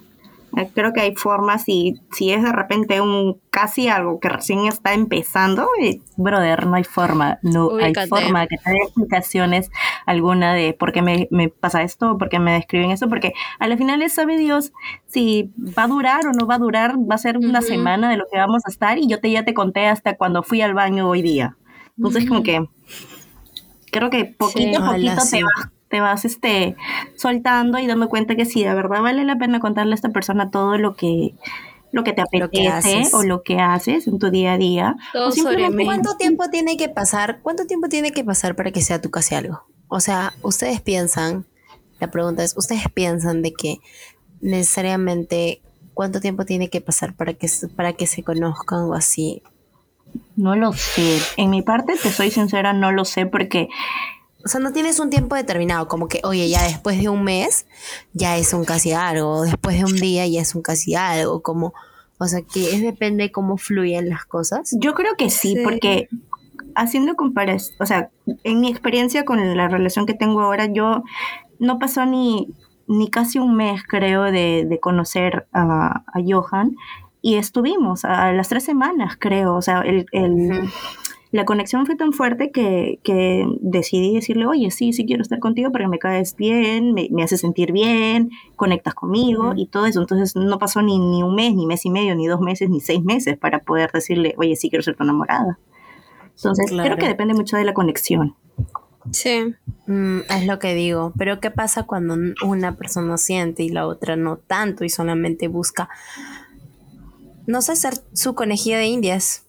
[0.56, 4.66] Eh, Creo que hay formas y si es de repente un casi algo que recién
[4.66, 8.00] está empezando, eh, brother, no hay forma, no Ubícate.
[8.02, 9.72] hay forma que te dé explicaciones
[10.06, 13.78] alguna de por qué me, me pasa esto, por qué me describen eso, porque al
[13.78, 14.72] final sabe Dios
[15.08, 18.18] si va a durar o no va a durar, va a ser una semana de
[18.18, 20.74] lo que vamos a estar y yo te ya te conté hasta cuando fui al
[20.74, 21.58] baño hoy día.
[21.98, 22.68] Entonces como que
[23.92, 25.38] creo que poquito a poquito sí.
[25.38, 26.76] te vas, te vas este,
[27.16, 30.52] soltando y dando cuenta que si de verdad vale la pena contarle a esta persona
[30.52, 31.36] todo lo que,
[31.94, 34.98] lo que te Lo que apetece o lo que haces en tu día a día.
[35.14, 35.86] Todo o sobre simplemente mí.
[35.86, 37.40] ¿Cuánto tiempo tiene que pasar?
[37.42, 39.64] ¿Cuánto tiempo tiene que pasar para que sea tu casi algo?
[39.88, 41.46] O sea, ustedes piensan,
[42.02, 43.78] la pregunta es, ¿ustedes piensan de que
[44.42, 45.62] necesariamente
[45.94, 49.44] cuánto tiempo tiene que pasar para que, para que se conozcan o así?
[50.36, 51.20] No lo sé.
[51.38, 53.70] En mi parte, te soy sincera, no lo sé porque
[54.46, 57.66] O sea, no tienes un tiempo determinado, como que, oye, ya después de un mes
[58.14, 61.74] ya es un casi algo, después de un día ya es un casi algo, como,
[62.20, 64.70] o sea, que es depende cómo fluyen las cosas.
[64.80, 65.62] yo creo que sí, Sí.
[65.64, 66.08] porque
[66.76, 68.10] haciendo comparación, o sea,
[68.44, 71.04] en mi experiencia con la relación que tengo ahora, yo
[71.58, 72.54] no pasó ni,
[72.88, 76.76] ni casi un mes, creo, de, de conocer a, a Johan
[77.22, 80.70] y estuvimos a las tres semanas, creo, o sea, el, el-.
[81.36, 85.70] La conexión fue tan fuerte que, que decidí decirle, oye, sí, sí quiero estar contigo
[85.70, 89.60] porque me caes bien, me, me haces sentir bien, conectas conmigo Ujú.
[89.60, 90.00] y todo eso.
[90.00, 92.80] Entonces no pasó ni, ni un mes, ni mes y medio, ni dos meses, ni
[92.80, 95.60] seis meses para poder decirle, oye, sí quiero ser tu enamorada.
[96.38, 96.88] Entonces Claro.
[96.88, 98.36] creo que depende mucho de la conexión.
[99.12, 99.54] Sí.
[99.88, 102.16] Mm, es lo que digo, pero ¿qué pasa cuando
[102.46, 105.90] una persona siente y la otra no tanto y solamente busca,
[107.46, 109.46] no sé, ser su conejilla de indias?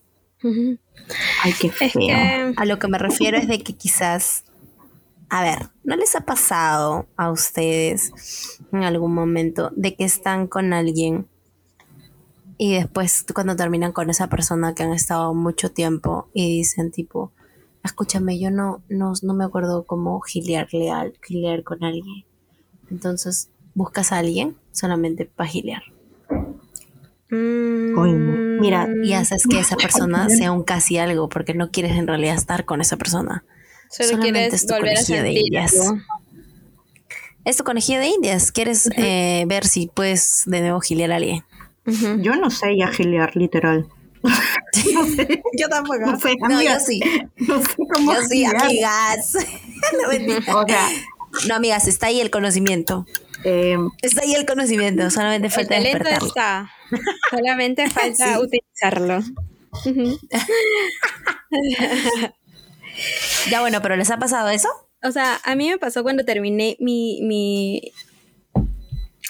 [1.43, 1.91] Ay, qué Es feo.
[1.93, 2.55] que.
[2.57, 4.45] A lo que me refiero es de que quizás,
[5.29, 10.73] a ver, ¿no les ha pasado a ustedes en algún momento de que están con
[10.73, 11.29] alguien
[12.59, 17.33] y después cuando terminan con esa persona que han estado mucho tiempo y dicen tipo,
[17.85, 22.25] escúchame, yo no, no, no me acuerdo cómo gilearle al, gilear con alguien.
[22.91, 25.83] Entonces, buscas a alguien solamente para gilear.
[27.31, 28.61] Mm.
[28.61, 32.35] Mira, Y haces que esa persona sea un casi algo porque no quieres en realidad
[32.35, 33.45] estar con esa persona.
[33.91, 35.81] Solo solamente quieres es tu volver a de indias.
[35.81, 35.99] algo.
[37.45, 38.51] Es tu conejillo de indias.
[38.51, 41.45] ¿Quieres eh, ver si puedes de nuevo gilear a alguien?
[42.21, 43.87] Yo no sé ya gilear, literal.
[44.23, 46.01] no sé, Yo tampoco.
[46.01, 47.01] no sé, No, yo sí.
[47.37, 49.35] no sé cómo Yo sí, amigas.
[50.03, 50.57] No, mentira.
[50.57, 50.89] O sea,
[51.47, 53.07] No, amigas, está ahí el conocimiento.
[53.49, 55.09] Eh, Está ahí el conocimiento.
[55.11, 56.29] Solamente El falta talento despertarlo.
[56.29, 56.71] está.
[57.31, 58.41] Solamente falta Sí.
[58.41, 59.21] utilizarlo.
[63.51, 64.69] Ya bueno, pero ¿les ha pasado eso?
[65.03, 67.93] O sea, a mí me pasó cuando terminé mi, mi...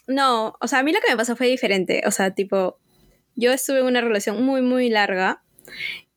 [0.07, 2.03] No, o sea, a mí lo que me pasó fue diferente.
[2.07, 2.79] O sea, tipo,
[3.35, 5.43] yo estuve en una relación muy, muy larga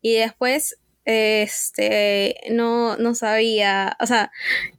[0.01, 4.31] y después, este, no, no sabía, o sea,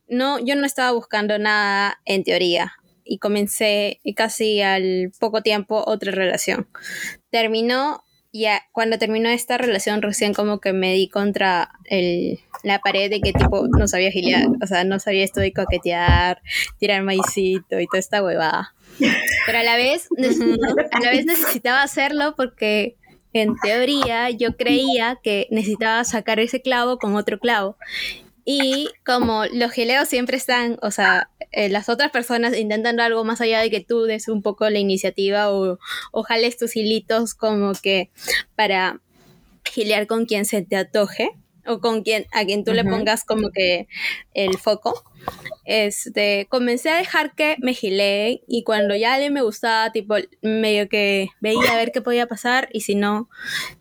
[0.09, 2.73] no, yo no estaba buscando nada en teoría
[3.11, 6.69] y comencé casi al poco tiempo otra relación.
[7.31, 13.11] Terminó ya cuando terminó esta relación recién como que me di contra el, la pared
[13.11, 16.41] de que tipo no sabía gilear, o sea, no sabía esto de coquetear,
[16.79, 18.75] tirar maicito y toda esta huevada.
[19.47, 20.09] Pero a la vez,
[20.93, 22.97] a la vez necesitaba hacerlo porque
[23.33, 27.77] en teoría yo creía que necesitaba sacar ese clavo con otro clavo.
[28.53, 33.41] Y como los gileos siempre están, o sea, eh, las otras personas intentando algo más
[33.41, 35.79] allá de que tú des un poco la iniciativa o,
[36.11, 38.11] o jales tus hilitos como que
[38.57, 39.01] para
[39.65, 41.31] gilear con quien se te atoje
[41.65, 43.87] o con quien a quien tú le pongas como que
[44.35, 45.01] el foco.
[45.65, 50.89] Este, comencé a dejar que me gileen y cuando ya le me gustaba, tipo, medio
[50.89, 53.29] que veía a ver qué podía pasar y si no,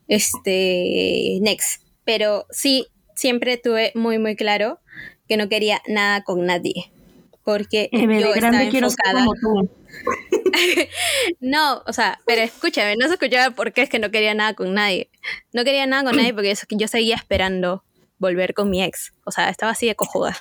[0.07, 1.81] este, next.
[2.05, 2.85] Pero sí,
[3.19, 4.79] siempre tuve muy, muy claro
[5.27, 6.91] que no quería nada con nadie.
[7.43, 9.25] Porque eh, yo estaba enfocada.
[11.39, 14.53] No, o sea, pero escúchame, no se escuchaba por qué es que no quería nada
[14.53, 15.09] con nadie.
[15.53, 17.83] No quería nada con nadie porque yo seguía esperando
[18.17, 19.13] volver con mi ex.
[19.25, 20.37] O sea, estaba así de cojuda.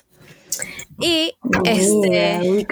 [0.98, 2.66] Y este.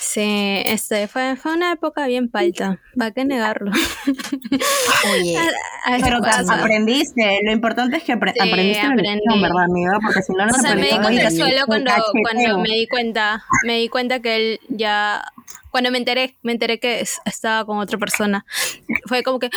[0.00, 2.80] Sí, este fue, fue una época bien palta.
[2.96, 3.70] ¿Para qué negarlo?
[5.12, 5.38] Oye,
[5.86, 6.18] A Pero
[6.50, 7.38] aprendiste.
[7.44, 9.12] Lo importante es que apre- Sí, aprendiste la aprendí.
[9.14, 9.98] lección, ¿verdad, amiga?
[10.02, 11.92] Porque si no, no O se sea, me di cuenta solo cuando,
[12.22, 15.22] cuando me di cuenta, me di cuenta que él ya,
[15.70, 18.44] cuando me enteré, me enteré que es- estaba con otra persona.
[19.06, 19.50] Fue como que,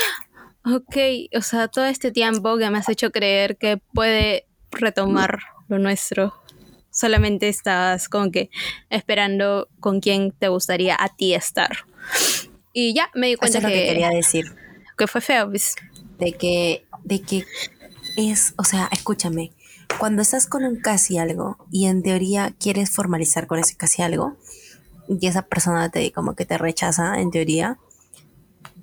[0.65, 0.97] ok,
[1.37, 6.33] o sea, todo este tiempo que me has hecho creer que puede retomar lo nuestro,
[6.93, 8.49] solamente estabas como que
[8.89, 11.71] esperando con quién te gustaría a ti estar.
[12.71, 14.45] Y ya me di eso cuenta es lo que que, quería decir.
[14.97, 15.49] que fue feo.
[15.49, 15.75] pues.
[16.19, 17.45] de que, de que
[18.15, 19.51] es, o sea, escúchame,
[19.99, 24.37] cuando estás con un casi algo y en teoría quieres formalizar con ese casi algo
[25.07, 27.77] y esa persona te como que te rechaza en teoría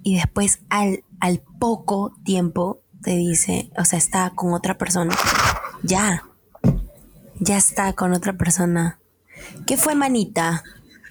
[0.02, 5.16] y después al, al poco tiempo te dice, o sea, está con otra persona,
[5.82, 6.24] ya,
[7.40, 8.98] ya está con otra persona.
[9.66, 10.62] ¿Qué fue, manita?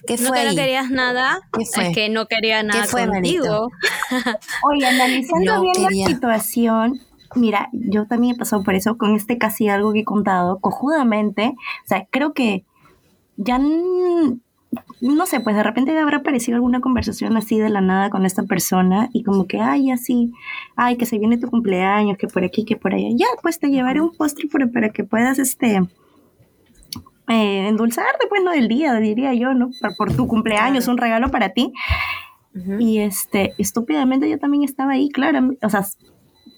[0.08, 1.88] ¿Qué No fue que no querías nada, ¿Qué fue?
[1.90, 3.46] es que no quería nada fue, contigo.
[3.46, 3.70] manito?
[4.64, 6.08] Oye, analizando No bien quería.
[6.08, 7.00] la situación,
[7.36, 11.54] mira, yo también he pasado por eso con este casi algo que he contado, cojudamente.
[11.84, 12.64] O sea, creo que
[13.38, 13.60] ya.
[15.02, 18.44] No sé, pues de repente habrá aparecido alguna conversación así de la nada con esta
[18.44, 20.32] persona y como que, ay, así,
[20.76, 23.08] ay, que se viene tu cumpleaños, que por aquí, que por allá.
[23.16, 25.82] Ya, pues te llevaré un postre por- para que puedas, este,
[27.30, 29.70] eh, endulzarte, pues, no del día, diría yo, ¿no?
[29.80, 30.92] Por, por tu cumpleaños, Claro.
[30.94, 31.72] un regalo para ti.
[32.56, 32.80] Ujú.
[32.80, 35.52] Y este, estúpidamente yo también estaba ahí, claro.
[35.62, 35.86] O sea,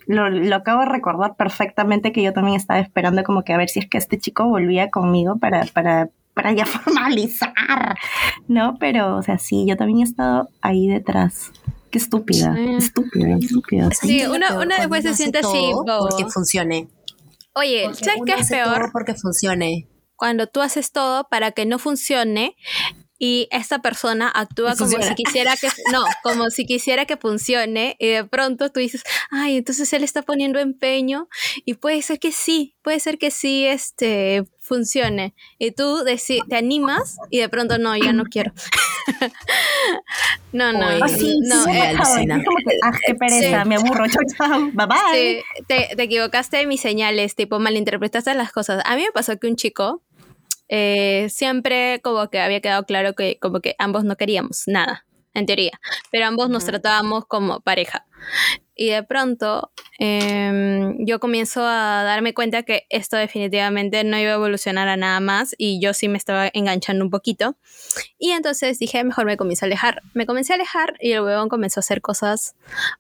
[0.07, 3.69] lo, lo acabo de recordar perfectamente que yo también estaba esperando como que a ver
[3.69, 7.97] si es que este chico volvía conmigo para, para, para ya formalizar,
[8.47, 8.78] ¿no?
[8.80, 11.51] Pero, o sea, sí, yo también he estado ahí detrás.
[11.91, 12.74] Qué estúpida, Sí.
[12.78, 13.89] estúpida, estúpida.
[13.91, 15.72] Sí, una- una después se siente así.
[15.86, 16.88] Porque funcione.
[17.53, 18.89] Oye, Porque ¿sabes qué es peor?
[18.93, 19.88] porque funcione.
[20.22, 22.55] Cuando tú haces todo para que no funcione
[23.17, 28.09] y esta persona actúa como si quisiera que no, como si quisiera que funcione y
[28.09, 29.01] de pronto tú dices,
[29.32, 31.28] "Ay, entonces él está poniendo empeño
[31.65, 36.03] y puede ser que sí, puede ser que sí este funcione." Y tú
[36.47, 38.53] te animas y de pronto no, ya no quiero.
[40.51, 40.88] no, no.
[40.88, 41.91] Ah, sí, no, sí, eh.
[41.93, 43.69] Es como que, ah, qué pereza, Sí.
[43.69, 44.97] me aburro, chao, chao, bye bye.
[45.13, 48.84] Sí, te, te equivocaste de mis señales, tipo malinterpretaste las cosas.
[48.86, 50.03] A mí me pasó que un chico
[50.72, 55.45] eh, siempre como que había quedado claro que como que ambos no queríamos nada, en
[55.45, 55.80] teoría,
[56.11, 58.05] pero ambos nos tratábamos como pareja.
[58.82, 64.34] Y de pronto em, yo comienzo a darme cuenta que esto definitivamente no iba a
[64.34, 67.55] evolucionar a nada más y yo sí me estaba enganchando un poquito.
[68.17, 70.01] Y entonces dije, mejor me comienzo a alejar.
[70.15, 72.55] Me comencé a alejar y el huevón comenzó a hacer cosas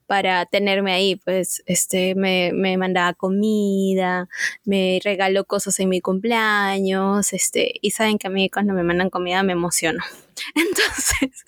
[0.05, 1.15] para tenerme ahí.
[1.15, 4.29] Pues este, me, me mandaba comida,
[4.63, 9.09] me regaló cosas en mi cumpleaños, este, y saben que a mí cuando me mandan
[9.09, 10.03] comida me emociono.
[10.55, 11.43] Entonces,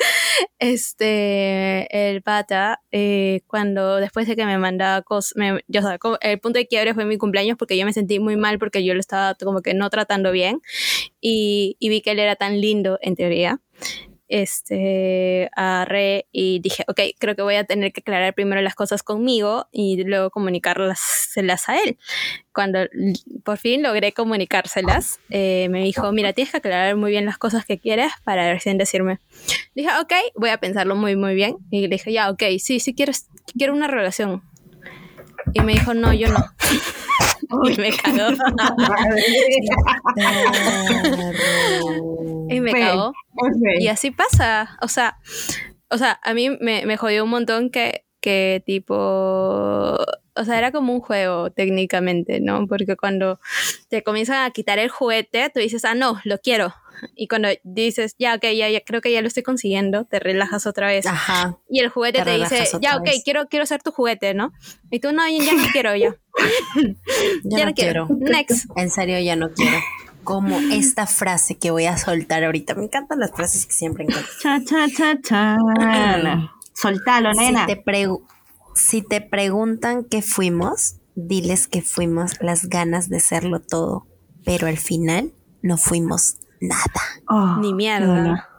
[0.60, 5.34] este, el pata, eh, cuando después de que me mandaba cosas,
[5.68, 5.82] yo,
[6.22, 8.94] el punto de quiebre fue mi cumpleaños porque yo me sentí muy mal porque yo
[8.94, 10.62] lo estaba como que no tratando bien
[11.20, 13.60] y, y vi que él era tan lindo en teoría
[14.34, 19.04] este, agarré y dije, ok, creo que voy a tener que aclarar primero las cosas
[19.04, 22.00] conmigo y luego comunicárselas a él.
[22.52, 22.80] Cuando
[23.44, 27.64] por fin logré comunicárselas, eh, me dijo, mira, tienes que aclarar muy bien las cosas
[27.64, 29.20] que quieres para recién decirme.
[29.76, 31.58] Dije, ok, voy a pensarlo muy, muy bien.
[31.70, 33.14] Y le dije, ya, ok, sí, sí quiero,
[33.56, 34.42] quiero una relación.
[35.54, 36.44] Y me dijo, no, yo no.
[37.70, 38.34] y me cagó.
[42.50, 43.14] y me cagó.
[43.80, 44.78] Y así pasa.
[44.82, 45.18] O sea,
[45.90, 48.96] o sea, a mí me, me jodió un montón que, que tipo,
[50.36, 52.68] o sea, era como un juego técnicamente, ¿no?
[52.68, 53.40] Porque cuando
[53.90, 56.74] te comienzan a quitar el juguete, tú dices, ah, no, lo quiero.
[57.16, 60.66] Y cuando dices, ya, ok, ya, ya, creo que ya lo estoy consiguiendo, te relajas
[60.66, 61.06] otra vez.
[61.06, 61.58] Ajá.
[61.70, 64.52] Y el juguete te, dice, ya, ok, quiero, quiero ser tu juguete, ¿no?
[64.90, 66.16] Y tú, no, ya, no quiero, ya.
[67.44, 68.08] ya, no, quiero.
[68.10, 68.66] Next.
[68.76, 69.78] En serio, ya no quiero.
[70.24, 72.76] Como esta frase que voy a soltar ahorita.
[72.76, 74.32] Me encantan las frases que siempre encuentro.
[74.42, 75.58] Cha, cha, cha, cha.
[76.74, 77.68] Soltalo, nena.
[77.68, 77.84] Si te,
[78.74, 84.08] si te preguntan qué fuimos, diles que fuimos las ganas de serlo todo.
[84.46, 87.22] Pero al final no fuimos nada.
[87.28, 88.50] Oh, Ni mierda.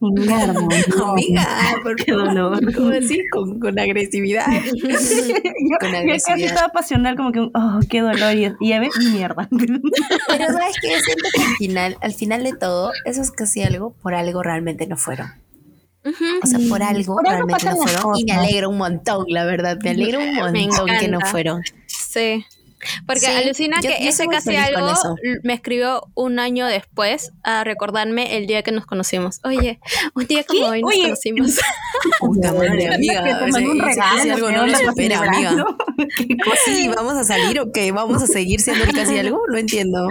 [0.00, 0.60] Ni mierda.
[1.04, 1.46] Amiga,
[1.82, 2.74] por qué dolor.
[2.74, 3.26] ¿Cómo así?
[3.30, 4.46] Con, con agresividad.
[4.74, 6.22] yo, con agresividad.
[6.26, 8.34] casi estaba pasional, como que, oh, qué dolor.
[8.34, 9.48] Y, y a ver, mierda.
[9.50, 13.94] Pero sabes que siento que al final, al final de todo, eso es casi algo,
[14.02, 15.32] por algo realmente no fueron.
[16.42, 18.16] O sea, por algo realmente no fueron.
[18.16, 19.78] Y me alegra un montón, la verdad.
[19.82, 21.62] Me alegra un montón que no fueron.
[21.86, 22.46] Sí.
[23.06, 24.92] Porque alucina que ese casi algo
[25.42, 29.40] me escribió un año después a recordarme el día que nos conocimos.
[29.44, 29.80] Oye,
[30.14, 31.58] un día como hoy nos conocimos.
[32.20, 33.46] Puta madre, amiga.
[33.46, 35.66] un regalo, algo no lo espera, amiga.
[36.64, 37.92] Sí, ¿vamos a salir o qué?
[37.92, 39.40] ¿Vamos a seguir siendo casi algo?
[39.48, 40.06] No entiendo.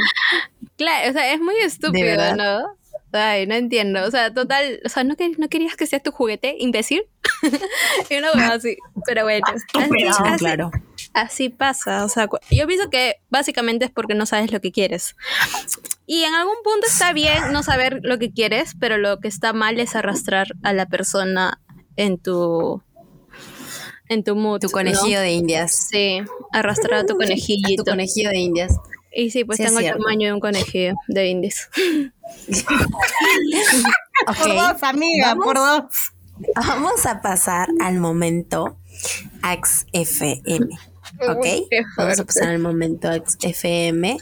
[0.78, 2.78] Claro, o sea, es muy estúpido, ¿no?
[3.12, 4.04] Ay, no entiendo.
[4.06, 7.04] O sea, total, o sea, ¿no, no querías que sea tu juguete, imbécil?
[8.10, 8.78] y una hueá así.
[9.06, 10.72] Pero bueno, así, claro.
[11.14, 12.06] así pasa.
[12.06, 15.16] O sea, yo pienso que básicamente es porque no sabes lo que quieres.
[16.06, 19.54] Y en algún punto está bien no saber lo que quieres, pero lo que está
[19.54, 21.62] mal es arrastrar a la persona
[21.96, 22.82] en tu
[24.10, 24.60] en tu mood.
[24.60, 25.88] Tu conejillo de indias.
[25.90, 27.68] Sí, arrastrar a tu conejillo.
[27.78, 28.74] tu conejillo de indias.
[29.18, 31.70] Y sí, pues tengo el tamaño de un conejillo de indies.
[34.28, 35.86] Por dos, amiga, por dos.
[36.56, 38.78] Vamos a pasar al momento
[39.42, 40.68] AXFM.
[41.30, 41.46] ¿Ok?
[41.98, 44.18] Vamos a pasar al momento AXFM.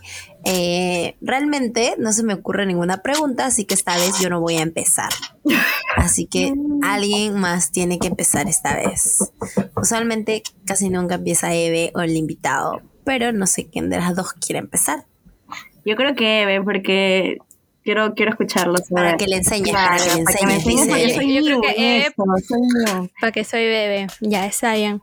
[0.45, 4.57] Eh, realmente no se me ocurre ninguna pregunta, así que esta vez yo no voy
[4.57, 5.09] a empezar.
[5.97, 9.17] Así que alguien más tiene que empezar esta vez.
[9.75, 14.33] Usualmente casi nunca empieza Eve o el invitado, pero no sé quién de las dos
[14.33, 15.05] quiere empezar.
[15.85, 17.37] Yo creo que Eve, porque
[17.83, 18.75] quiero, quiero escucharlo.
[18.89, 21.33] Para que le enseñe, para que le enseñe.
[21.33, 22.11] yo creo que
[23.21, 25.01] para que soy bebé, ya está bien.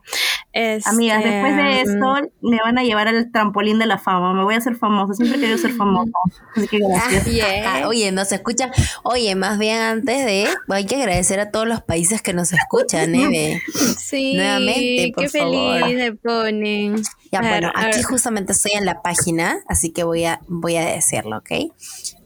[0.85, 4.33] Amigas, después de este, esto me van a llevar al trampolín de la fama.
[4.33, 5.13] Me voy a hacer famosa.
[5.15, 6.11] Siempre he querido ser famosa.
[6.55, 7.25] Así que gracias.
[7.65, 8.71] Ah, oye, nos escuchan.
[9.03, 10.47] Oye, más bien antes de.
[10.69, 13.61] Hay que agradecer a todos los países que nos escuchan, Eve.
[13.97, 14.35] Sí.
[14.35, 17.01] Nuevamente, por qué feliz me ponen.
[17.31, 21.37] Ya, bueno, aquí justamente estoy en la página, así que voy a, voy a decirlo,
[21.37, 21.73] ¿ok?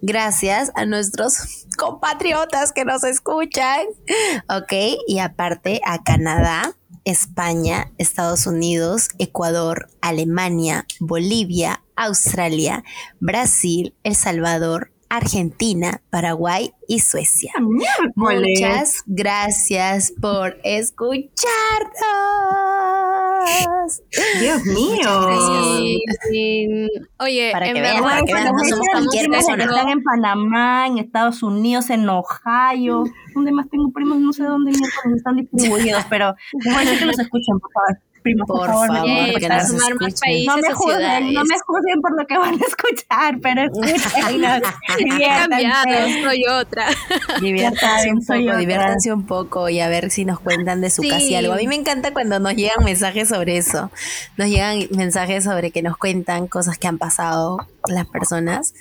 [0.02, 3.86] Gracias a nuestros compatriotas que nos escuchan,
[4.50, 4.74] ¿ok?
[5.08, 6.76] Y aparte a Canadá,
[7.08, 12.84] España, Estados Unidos, Ecuador, Alemania, Bolivia, Australia,
[13.22, 17.54] Brasil, El Salvador, Argentina, Paraguay y Suecia.
[18.16, 21.38] Muchas gracias por escucharnos.
[24.40, 25.28] Dios mío.
[27.20, 29.64] Oye, para que vean, para que vean, no somos cualquier persona.
[29.64, 33.04] Están en Panamá, en Estados Unidos, en Ohio.
[33.34, 34.20] ¿Dónde más tengo primos?
[34.20, 34.72] No sé dónde
[35.16, 36.36] están distribuidos, pero
[36.74, 38.00] bueno, que nos escuchen, por favor.
[38.28, 40.20] Primos, por, Por favor, favor, porque nos sumar más escuchen.
[40.22, 43.62] países no me juzguen, no me juzguen por lo que van a escuchar, pero
[44.98, 46.24] diviértanse.
[46.24, 46.88] soy otra.
[47.42, 51.10] Diviértanse un poco, diviértanse un poco y a ver si nos cuentan de su Sí.
[51.10, 51.54] casi algo.
[51.54, 53.92] A mí me encanta cuando nos llegan mensajes sobre eso.
[54.38, 58.74] Nos llegan mensajes sobre que nos cuentan cosas que han pasado las personas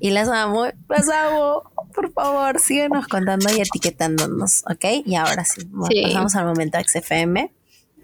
[0.00, 1.62] y las amo, las amo.
[1.94, 4.84] Por favor, síguenos contando y etiquetándonos, ¿ok?
[5.06, 6.02] Y ahora sí, Sí.
[6.04, 7.52] pasamos al momento XFM.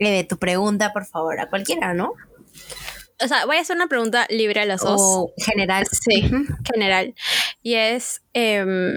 [0.01, 2.15] Eh, tu pregunta, por favor, a cualquiera, ¿no?
[3.23, 4.99] O sea, voy a hacer una pregunta libre a los dos.
[4.99, 5.87] O general.
[5.91, 6.31] Sí,
[6.73, 7.15] general.
[7.63, 8.97] Y es, em,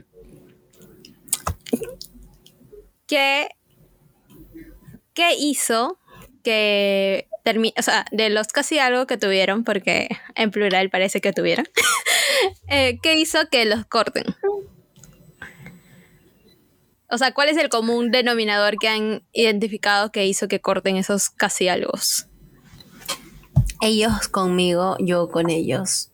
[3.06, 3.49] ¿qué,
[5.14, 5.99] ¿qué hizo
[6.41, 11.34] que termine, o sea, de los casi algo que tuvieron, porque en plural parece que
[11.34, 11.68] tuvieron,
[12.70, 14.24] eh, ¿qué hizo que los corten?
[17.14, 21.30] O sea, ¿cuál es el común denominador que han identificado que hizo que corten esos
[21.30, 21.91] casi algo?
[23.82, 26.11] Ellos conmigo, yo con ellos.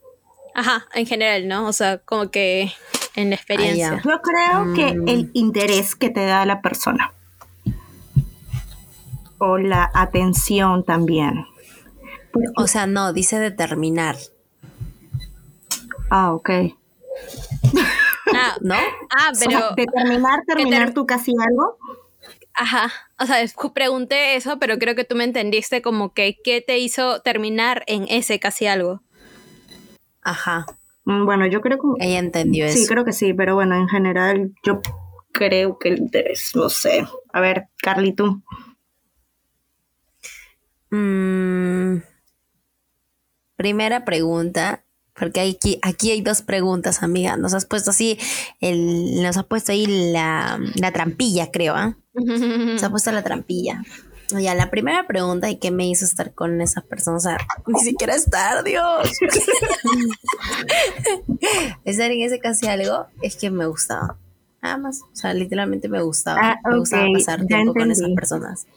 [0.53, 1.69] Ajá, en general, ¿no?
[1.69, 2.73] O sea, como que
[3.15, 4.01] en la experiencia.
[4.03, 5.07] Yo creo que Mm.
[5.07, 7.13] el interés que te da la persona.
[9.37, 11.45] O la atención también.
[12.57, 14.17] O sea, no, dice determinar,
[16.09, 16.49] Ah, ok.
[18.39, 18.75] Ah, ¿no?
[18.75, 19.75] ah, O sea, pero...
[19.75, 21.77] determinar, terminar ter- tú casi algo.
[22.53, 26.61] Ajá, o sea, es- pregunté eso, pero creo que tú me entendiste como que qué
[26.61, 29.01] te hizo terminar en ese casi algo.
[30.21, 30.65] Ajá.
[31.05, 32.77] Mm, Bueno, yo creo que Ella entendió eso.
[32.77, 34.81] sí, creo que sí, pero bueno, en general yo
[35.31, 37.05] creo que el interés, no sé.
[37.31, 38.43] A ver, Carly, tú.
[40.91, 42.01] Mm,
[43.55, 44.83] primera pregunta,
[45.20, 47.36] porque aquí, aquí hay dos preguntas, amiga.
[47.36, 48.17] Nos has puesto así,
[48.61, 51.97] el, nos has puesto ahí la, la trampilla, creo, ¿ah?
[52.13, 53.84] Nos ha puesto la trampilla.
[54.32, 57.17] Ya, la primera pregunta, ¿y qué me hizo estar con esa persona?
[57.17, 59.09] O sea, ni siquiera estar, Dios.
[61.84, 64.17] estar en ese casi algo es que me gustaba.
[64.61, 65.01] Nada más.
[65.01, 66.39] O sea, literalmente me gustaba.
[66.41, 68.67] Ah, me gustaba pasar tiempo con esas personas.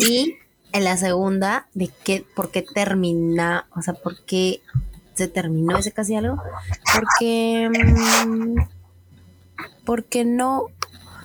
[0.00, 0.36] Y
[0.72, 4.62] en la segunda, de qué, por qué termina, o sea, por qué
[5.18, 6.40] se terminó ese casi algo.
[6.94, 7.68] Porque,
[8.26, 8.56] mm,
[9.84, 10.66] porque no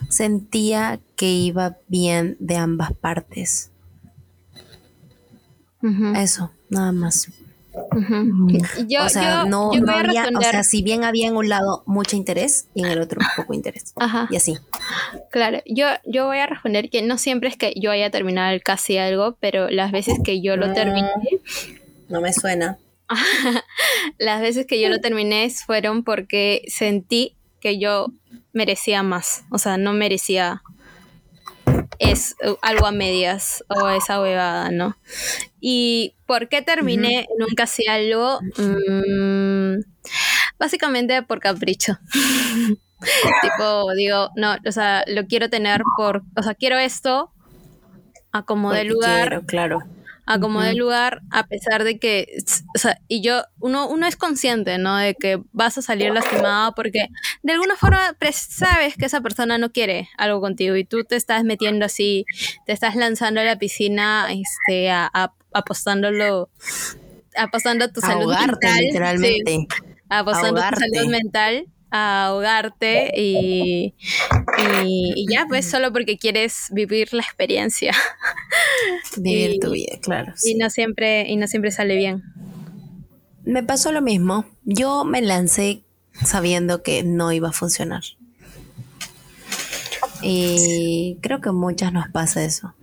[0.10, 3.70] sentía que iba bien de ambas partes.
[6.16, 7.28] Eso, nada más.
[7.74, 8.48] ujú.
[8.88, 11.50] Yo, o sea, yo- no, yo no había, o sea, si bien había en un
[11.50, 13.94] lado mucho interés y en el otro poco interés.
[13.98, 14.28] Ajá.
[14.30, 14.58] Y así.
[15.32, 18.62] Claro, yo, yo voy a responder que no siempre es que yo haya terminado el
[18.64, 20.74] casi algo, pero las veces que yo lo Mm.
[20.74, 21.10] terminé,
[22.10, 22.78] No me suena.
[24.18, 28.08] las veces que yo lo terminé fueron porque sentí que yo
[28.52, 30.62] merecía más, o sea, no merecía
[32.00, 34.98] es algo a medias o esa huevada, ¿no?
[35.60, 38.40] ¿Y por qué terminé en un casi algo?
[38.58, 39.82] Mm,
[40.60, 41.98] básicamente por capricho.
[43.42, 47.32] tipo, digo, no, o sea, lo quiero tener por, o sea, quiero esto
[48.32, 49.80] a como de lugar, quiero, claro.
[50.26, 50.80] A como de Ujú.
[50.80, 52.28] lugar, a pesar de que,
[52.76, 54.98] o sea, y yo, uno, uno es consciente, ¿no?
[54.98, 57.08] De que vas a salir lastimado porque
[57.42, 61.44] de alguna forma sabes que esa persona no quiere algo contigo y tú te estás
[61.44, 62.26] metiendo así,
[62.66, 66.50] te estás lanzando a la piscina, este, a, a- apostándolo,
[67.38, 68.78] apostando tu salud Ahogarte, mental.
[68.80, 69.68] sí, literalmente.
[70.10, 70.86] apostando ahogarte.
[70.86, 73.94] tu salud mental a ahogarte y,
[74.58, 77.94] y, y ya, pues solo porque quieres vivir la experiencia.
[79.18, 80.34] Vivir Y- tu vida, claro.
[80.44, 82.24] Y no siempre, y no siempre sale bien.
[83.46, 84.46] Me pasó lo mismo.
[84.64, 85.84] Yo me lancé
[86.26, 88.02] sabiendo que no iba a funcionar.
[90.22, 92.74] Y creo que a muchas nos pasa eso.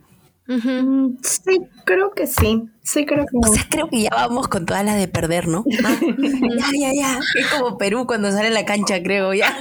[0.51, 2.65] Mm, Sí, creo que sí.
[2.83, 5.63] Sí, creo que O sea, creo que ya vamos con todas las de perder, ¿no?
[5.85, 7.21] Ah, ya, ya, ya.
[7.37, 9.57] Es como Perú cuando sale a la cancha, creo, ya.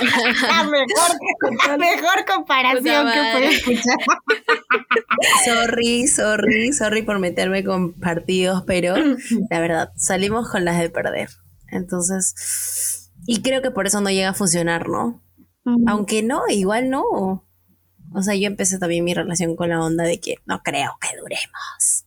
[0.48, 3.98] la mejor, mejor comparación que puedo escuchar.
[5.44, 8.94] Sorry, sorry, sorry por meterme con partidos, pero
[9.50, 11.30] la verdad, salimos con las de perder.
[11.72, 15.20] Entonces, y creo que por eso no llega a funcionar, ¿no?
[15.86, 17.47] Aunque no, igual no.
[18.14, 21.16] O sea, yo empecé también mi relación con la onda de que no creo que
[21.18, 22.04] duremos.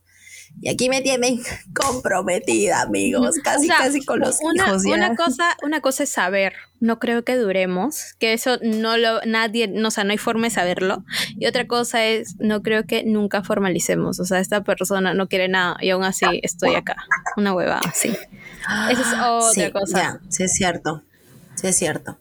[0.60, 1.40] Y aquí me tienen
[1.74, 4.90] comprometida, amigos, casi, O sea, casi con los una, hijos ya.
[4.94, 9.66] una cosa, una cosa es saber, no creo que duremos, que eso no lo, nadie,
[9.68, 11.04] no, o sea, no hay forma de saberlo.
[11.38, 14.20] Y otra cosa es, no creo que nunca formalicemos.
[14.20, 16.96] O sea, esta persona no quiere nada y aún así estoy acá.
[17.36, 18.10] Una hueva, sí.
[18.90, 19.98] Esa es otra Sí, cosa.
[19.98, 21.02] Ya, sí es cierto.
[21.54, 22.18] Sí es cierto.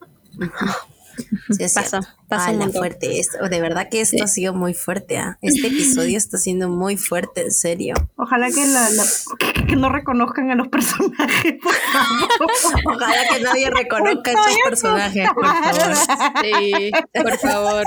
[1.52, 2.21] Sí, es Pasa, cierto.
[2.38, 2.72] Pasa montón.
[2.74, 3.20] fuerte.
[3.20, 5.18] Esto- de verdad que esto ha sido muy fuerte.
[5.18, 5.38] ¿ah?
[5.42, 7.94] Este episodio está siendo muy fuerte, en serio.
[8.16, 12.82] Ojalá que, la, la- que no reconozcan a los personajes, por favor.
[12.96, 15.96] Ojalá que nadie reconozca a estos personajes, por favor.
[16.44, 17.86] Sí, por favor.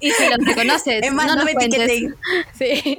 [0.00, 1.80] Y si los reconoces, Es más, no, me cuentes.
[1.82, 2.14] etiqueten.
[2.58, 2.98] Sí.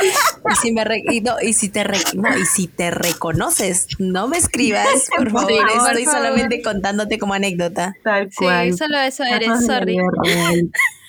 [0.00, 3.88] Y si, me re- y no, y si te re- no, y si te reconoces,
[3.98, 4.86] no me escribas,
[5.16, 5.50] por favor.
[5.50, 6.18] Sí, por Estoy favor.
[6.20, 7.94] solamente contándote como anécdota.
[8.04, 9.24] Tal Sí, solo eso
[9.66, 9.98] sorry.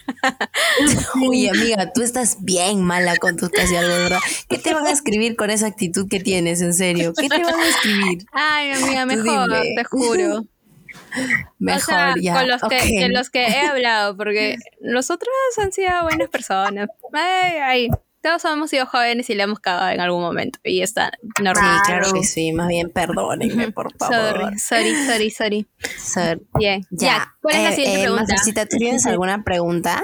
[1.28, 4.20] Uy, amiga, tú estás bien mala con tus casi algo, ¿verdad?
[4.48, 7.14] ¿Qué te van a escribir con esa actitud que tienes, en serio?
[7.14, 8.26] ¿Qué te van a escribir?
[8.32, 9.76] Ay, amiga, mejor, dime.
[9.76, 10.46] te juro.
[11.60, 12.36] Mejor o sea, ya.
[12.36, 16.88] con los, que, que los que he hablado, porque los otros han sido buenas personas.
[17.14, 17.90] Ay, ay,
[18.22, 20.60] todos hemos sido jóvenes y le hemos cagado en algún momento.
[20.64, 21.82] Y está Sí, normal.
[21.86, 22.52] claro que sí.
[22.52, 24.18] Más bien, perdónenme, por favor.
[24.58, 25.68] Sorry, sorry, sorry, sorry.
[25.98, 27.08] Sor- Bien, ya.
[27.08, 27.36] Ya.
[27.42, 28.24] ¿Cuál es la Eh, siguiente eh, pregunta?
[28.24, 30.04] Mafercita, ¿tú tienes alguna pregunta?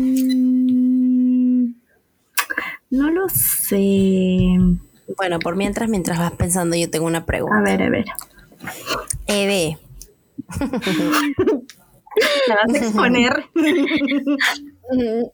[0.00, 1.64] Mm,
[2.90, 4.56] no lo sé.
[5.16, 7.58] Bueno, por mientras, mientras vas pensando, yo tengo una pregunta.
[7.58, 8.04] A ver, a ver.
[9.26, 9.78] Eve,
[12.48, 13.44] ¿La vas a exponer?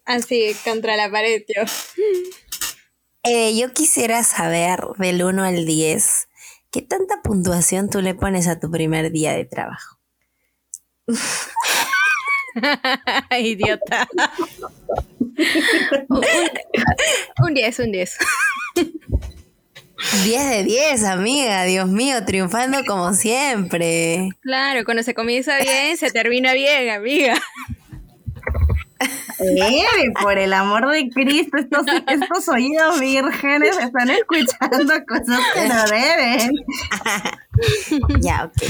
[0.05, 1.63] Así, contra la pared, yo.
[3.23, 6.29] Eve, yo quisiera saber del 1 al 10,
[6.71, 9.99] ¿qué tanta puntuación tú le pones a tu primer día de trabajo?
[13.39, 14.09] Idiota.
[16.09, 16.25] un,
[17.43, 18.19] un 10, un 10.
[20.25, 24.29] 10 de 10, amiga, Dios mío, triunfando como siempre.
[24.41, 27.41] Claro, cuando se comienza bien, se termina bien, amiga.
[29.39, 35.85] Eve, por el amor de Cristo, estos, estos oídos vírgenes están escuchando cosas que no
[35.87, 36.51] deben.
[38.21, 38.63] Ya, ok.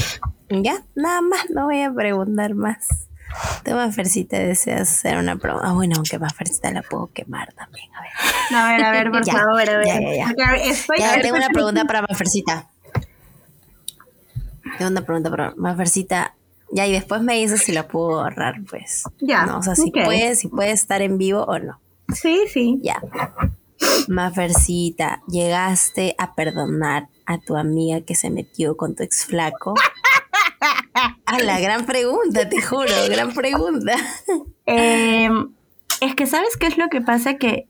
[0.63, 2.87] Ya, nada más, no voy a preguntar más.
[3.65, 5.67] Tú, Mafercita, deseas hacer una pregunta.
[5.67, 7.89] Ah, bueno, aunque Mafercita la puedo quemar también.
[7.93, 8.11] A ver.
[8.57, 9.85] A ver, a ver, por Ya, favor, a ver.
[9.87, 10.55] ya, ya, ya.
[10.55, 12.67] Estoy- tengo una pregunta para Mafercita.
[14.77, 16.33] Tengo una pregunta para Mafercita.
[16.71, 19.03] Ya, y después me dices si la puedo borrar, pues.
[19.19, 20.03] Ya, No, o sea, si ok.
[20.05, 21.79] puede, si puede estar en vivo o no.
[22.13, 22.79] Sí, sí.
[22.81, 23.01] Ya.
[24.07, 29.73] Mafercita, ¿llegaste a perdonar a tu amiga que se metió con tu ex flaco?
[31.27, 33.95] Ah, la gran pregunta, te juro, gran pregunta.
[34.65, 35.29] Eh,
[36.01, 37.35] es que, ¿sabes qué es lo que pasa?
[37.35, 37.67] Que,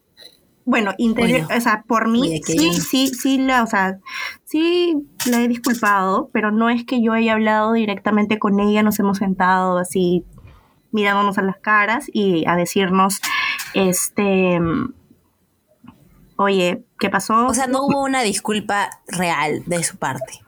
[0.68, 3.99] bueno, interior, Bueno, o sea, por mí, sí, sí, sí, la, o sea,
[4.43, 8.99] sí la he disculpado, pero no es que yo haya hablado directamente con ella, nos
[8.99, 10.26] hemos sentado así,
[10.91, 13.22] mirándonos a las caras y a decirnos,
[13.74, 14.59] este,
[16.36, 17.47] oye, ¿qué pasó?
[17.47, 20.41] O sea, no hubo una disculpa real de su parte.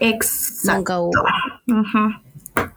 [0.00, 0.78] Exacto.
[0.78, 1.12] Nunca hubo.
[1.68, 2.70] Ujú.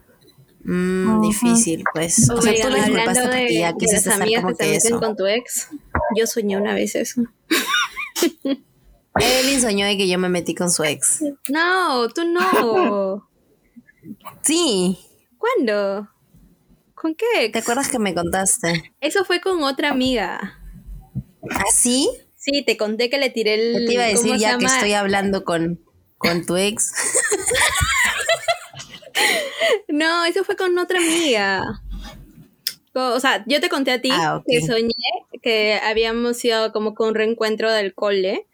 [0.62, 1.22] Mm, Ujú.
[1.22, 2.30] difícil, pues.
[2.30, 5.00] O sea, tú le disculpaste porque de, ya quisiste amigas como que eso.
[5.00, 5.70] con tu ex,
[6.16, 7.22] yo soñé una vez eso.
[9.20, 11.22] Evelyn soñó de que yo me metí con su ex.
[11.48, 13.28] No, tú no.
[14.42, 14.98] Sí.
[15.38, 16.08] ¿Cuándo?
[16.94, 17.52] ¿Con qué ex?
[17.52, 18.92] ¿Te acuerdas que me contaste?
[19.00, 20.60] Eso fue con otra amiga.
[21.50, 22.10] ¿Ah, sí?
[22.36, 23.80] Sí, te conté que le tiré el.
[23.80, 25.80] Yo te iba a ¿cómo decir ya que estoy hablando con,
[26.18, 26.92] con tu ex.
[29.88, 31.62] No, eso fue con otra amiga.
[32.94, 34.92] O sea, yo te conté a ti Ah, que soñé
[35.42, 38.46] que habíamos ido como con un reencuentro del cole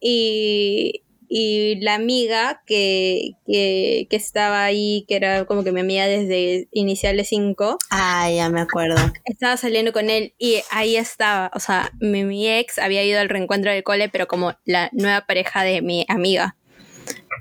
[0.00, 6.06] y, y la amiga que, que, que estaba ahí, que era como que mi amiga
[6.06, 8.96] desde iniciales 5, Ah, ya me acuerdo.
[9.24, 13.28] estaba saliendo con él y ahí estaba, o sea, mi, mi ex había ido al
[13.28, 16.56] reencuentro del cole, pero como la nueva pareja de mi amiga.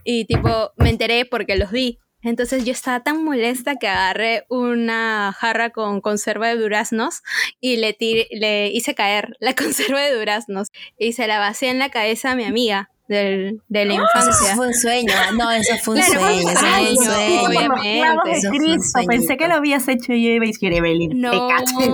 [0.05, 1.99] Y tipo, me enteré porque los vi.
[2.21, 7.21] Entonces yo estaba tan molesta que agarré una jarra con conserva de duraznos
[7.61, 11.79] y le, tiré- le hice caer la conserva de duraznos y se la vacié en
[11.79, 14.55] la cabeza a mi amiga del, de la Eso infancia.
[14.55, 15.13] fue un sueño.
[15.35, 16.49] No, eso fue un Claro, sueño.
[16.51, 17.99] Eso fue un sueño, obviamente.
[18.01, 20.47] clavos de Eso fue un Cristo, pensé que lo habías hecho yo y iba a
[20.47, 21.31] decir, Evelyn, No.
[21.31, 21.89] te caché.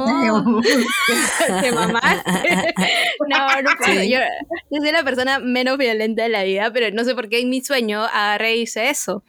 [1.62, 2.74] Te mamaste.
[3.28, 4.02] No, no puedo.
[4.02, 4.10] Sí.
[4.12, 4.20] Yo,
[4.70, 7.50] yo soy la persona menos violenta de la vida, pero no sé por qué en
[7.50, 9.24] mi sueño agarré y hice eso.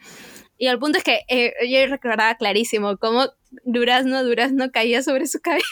[0.57, 3.27] Y el punto es que eh, yo recordaba clarísimo cómo
[3.63, 5.65] durazno, durazno caía sobre su cabeza.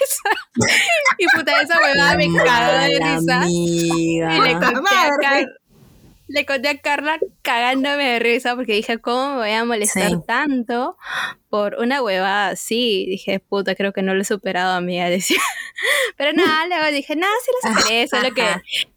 [1.18, 3.42] y puta, esa huevada me cagó de risa.
[3.42, 4.36] amiga.
[4.38, 5.12] Y le conté, a Madre.
[5.22, 5.48] Car-
[6.28, 10.18] le conté a Carla cagándome de risa porque dije, ¿cómo me voy a molestar Sí.
[10.28, 10.98] tanto
[11.50, 13.06] por una huevada así?
[13.08, 15.08] Dije, puta, creo que no lo he superado, amiga.
[15.10, 15.38] Decía.
[16.18, 18.44] Pero nada, luego dije, nada, sí lo superé, solo que,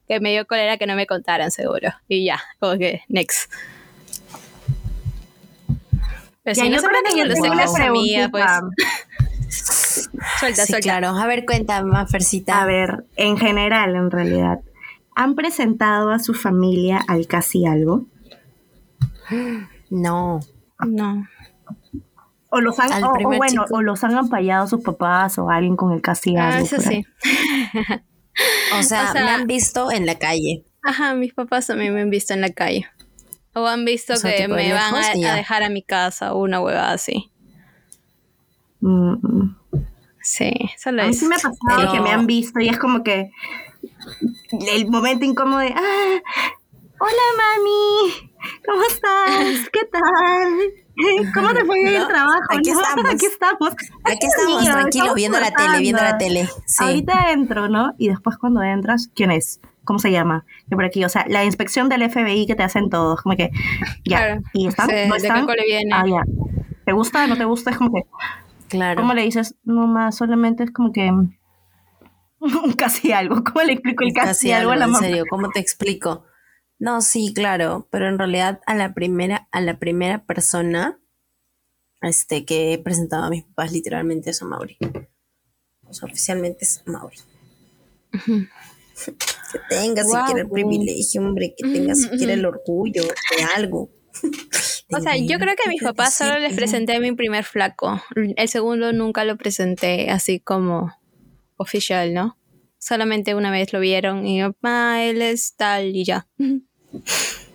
[0.07, 1.91] que me dio cólera que no me contaran, seguro.
[2.09, 3.51] Y ya, como que, next.
[6.49, 7.39] Pero Ya, si no yo se meten yo los
[7.73, 8.45] secretos, pues.
[10.41, 10.81] Suelta, Sí, suelta.
[10.81, 11.09] claro.
[11.09, 12.63] A ver, cuéntame, Mafercita.
[12.63, 14.61] A ver, en general, en realidad,
[15.15, 18.07] ¿han presentado a su familia al casi algo?
[19.91, 20.41] No.
[20.87, 21.27] No.
[22.51, 23.65] O los han, o- bueno, chico.
[23.77, 26.57] o los han ampallado sus papás o alguien con el casi algo.
[26.57, 27.05] Ah, eso sí.
[28.79, 30.65] O sea, O sea- me han visto en la calle.
[30.83, 32.87] Ajá, mis papás también me han visto en la calle.
[33.59, 36.61] O han visto O sea, que me van a, dejar a mi casa o una
[36.61, 37.31] huevada así.
[38.81, 39.57] Mm.
[40.23, 41.19] Sí, solo A mí es.
[41.19, 43.31] sí me ha pasado Pero- que me han visto y es como que
[44.73, 46.23] el momento incómodo de, ah,
[47.01, 48.31] hola mami,
[48.67, 49.69] ¿cómo estás?
[49.73, 51.33] ¿Qué tal?
[51.33, 52.41] ¿Cómo te fue el trabajo?
[52.51, 52.81] Aquí ¿No?
[52.81, 53.05] estamos.
[53.13, 53.71] Aquí estamos.
[54.05, 56.49] Aquí estamos, tranquilos, viendo la tele, viendo la tele.
[56.67, 56.85] Sí.
[56.85, 57.95] Ahorita entro, ¿no?
[57.99, 59.61] Y después cuando entras, ¿quién es?
[59.89, 60.45] ¿Cómo se llama?
[60.67, 63.51] Yo por aquí, o sea, la inspección del FBI que te hacen todos, como que,
[64.05, 64.43] ya, Claro.
[64.53, 64.87] ¿y están?
[64.91, 65.47] Sí, ¿No ¿de qué están?
[65.47, 65.91] cole viene?
[65.95, 66.23] Ah, ya.
[66.85, 67.27] ¿Te gusta?
[67.27, 67.71] ¿No te gusta?
[67.71, 68.03] Es como que,
[68.69, 69.01] Claro.
[69.01, 69.55] ¿cómo le dices?
[69.65, 71.11] No más, solamente es como que
[72.77, 73.43] casi algo.
[73.43, 75.05] ¿Cómo le explico el casi, Casi algo algo, a la en mamá?
[75.07, 76.25] serio, ¿cómo te explico?
[76.79, 80.99] No, sí, claro, pero en realidad a la primera, a la primera persona
[82.03, 84.77] este, que he presentado a mis papás literalmente es a Mauri.
[85.87, 87.17] O sea, oficialmente es Mauri.
[89.53, 93.91] Que tenga siquiera el privilegio, hombre, que tenga siquiera el orgullo de algo.
[94.91, 98.03] O sea, yo creo que a mis papás solo les presenté mi primer flaco.
[98.37, 100.91] El segundo nunca lo presenté así como
[101.59, 102.39] oficial, ¿no?
[102.79, 106.27] Solamente una vez lo vieron y yo, ah, él es tal y ya.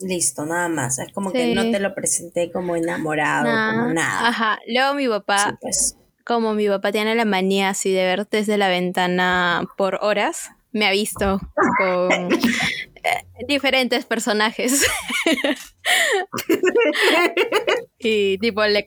[0.00, 0.98] Listo, nada más.
[0.98, 1.36] Es como Sí.
[1.38, 3.92] que no te lo presenté como enamorado, como Nah.
[3.94, 4.28] nada.
[4.28, 4.58] Ajá.
[4.66, 5.96] Luego mi papá, Sí, pues.
[6.30, 10.86] Como mi papá tiene la manía así de ver desde la ventana por horas, me
[10.86, 11.40] ha visto
[11.76, 14.86] con eh, diferentes personajes.
[17.98, 18.86] y tipo le,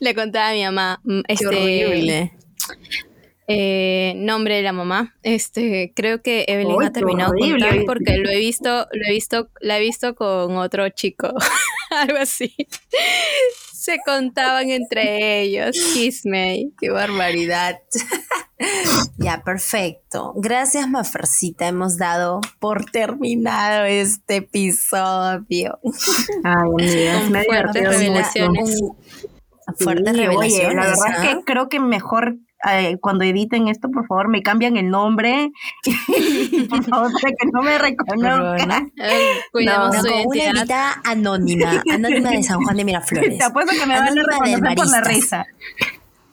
[0.00, 2.32] le contaba a mi mamá mm, este
[3.46, 5.14] eh, nombre de la mamá.
[5.22, 7.68] Este, creo que Evelyn ha terminado con horrible.
[7.68, 11.28] tal porque lo he visto, lo he visto, la he visto con otro chico,
[11.90, 12.56] algo así.
[13.90, 16.70] Se contaban entre ellos, chisme.
[16.80, 17.80] Qué barbaridad.
[19.18, 20.32] ya, perfecto.
[20.36, 21.66] Gracias, Mafercita.
[21.66, 25.80] Hemos dado por terminado este episodio.
[26.44, 28.80] Ay, Con me fuertes revelaciones.
[29.76, 30.68] Fuertes Sí, revelaciones.
[30.68, 32.36] Oye, la verdad es que creo que mejor
[32.68, 35.50] eh, cuando editen esto, por favor, me cambian el nombre.
[35.84, 38.92] Y por favor, para que no me reconozcan.
[39.52, 40.54] Cuidamos No, su con una identidad.
[40.54, 43.38] invitada anónima, anónima de San Juan de Miraflores.
[43.38, 45.46] Te apuesto que me van a reconocer por la risa.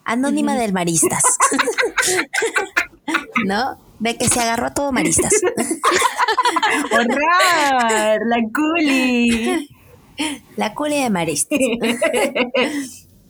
[0.04, 1.22] Anónima del Maristas.
[3.44, 3.78] ¿No?
[3.98, 5.32] De que se agarró a todo Maristas.
[6.92, 8.20] ¡Horror!
[8.26, 9.68] ¡La culi!
[10.56, 11.58] La culi de Maristas.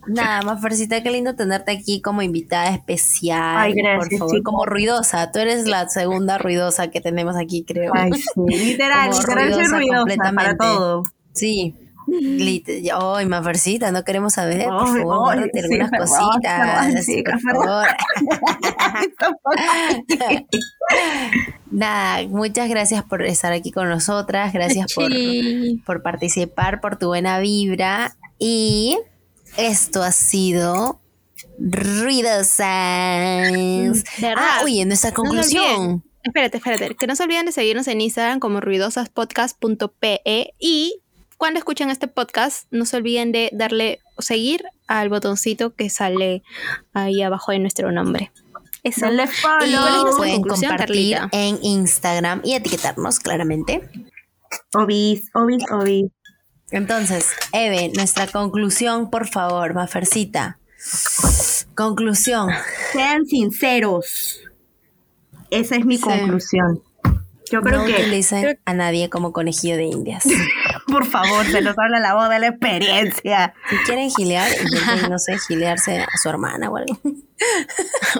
[0.08, 3.56] Nada, Mafercita, qué lindo tenerte aquí como invitada especial.
[3.56, 5.30] Ay, gracias, Por favor, como ruidosa.
[5.32, 7.92] Tú eres la segunda ruidosa que tenemos aquí, creo.
[7.94, 8.22] Ay, sí.
[8.46, 10.56] Literal, Como literal, soy ruidosa para completamente.
[10.58, 11.02] todo.
[11.32, 11.74] Sí.
[12.98, 14.64] Ay, Mafercita, no queremos saber.
[14.64, 17.04] Por favor, guárdate sí, algunas cositas.
[17.04, 17.86] sí, por favor.
[21.70, 24.52] Nada, muchas gracias por estar aquí con nosotras.
[24.52, 25.10] Gracias por,
[25.84, 28.16] por participar, por tu buena vibra.
[28.38, 28.98] Y
[29.58, 31.00] esto ha sido
[31.58, 32.54] Ruidosas.
[34.36, 36.04] Ah, oye, nuestra conclusión.
[36.22, 36.94] Espérate, espérate.
[36.94, 41.02] Que no se olviden de seguirnos en Instagram como ruidosaspodcast.pe y
[41.36, 46.42] cuando escuchen este podcast, no se olviden de darle seguir al botoncito que sale
[46.92, 48.32] ahí abajo de nuestro nombre.
[48.82, 49.06] Eso.
[49.06, 49.80] Y ¿cuál es follow.
[49.80, 51.28] nuestra pueden compartir Carlita?
[51.32, 53.88] en Instagram y etiquetarnos claramente.
[54.74, 56.06] Obis, obis, obis.
[56.70, 60.58] Entonces, Eve, nuestra conclusión, por favor, Mafercita.
[61.74, 62.50] Conclusión.
[62.92, 64.40] Sean sinceros.
[65.50, 66.02] Esa es mi Sí.
[66.02, 66.82] conclusión.
[67.50, 70.24] Yo creo no que, utilicen a nadie como conejillo de indias.
[70.86, 73.54] por favor, se nos habla la voz de la experiencia.
[73.70, 74.50] Si quieren gilear,
[75.08, 76.98] no sé, gilearse a su hermana o algo.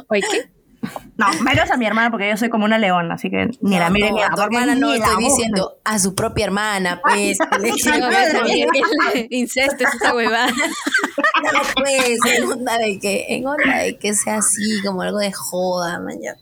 [0.09, 0.51] ¿Oye qué?
[1.19, 3.89] No, menos a mi hermana porque yo soy como una leona, así que ni la
[3.89, 6.15] No, miren no, ni a la tu hermana no ni la estoy diciendo a su
[6.15, 7.39] propia hermana, pues.
[7.59, 8.09] No,
[9.29, 10.53] incesto es esa huevada.
[11.53, 15.33] No, pues, en onda de que, en onda de que sea así, como algo de
[15.33, 16.19] joda, man.
[16.23, 16.35] ya.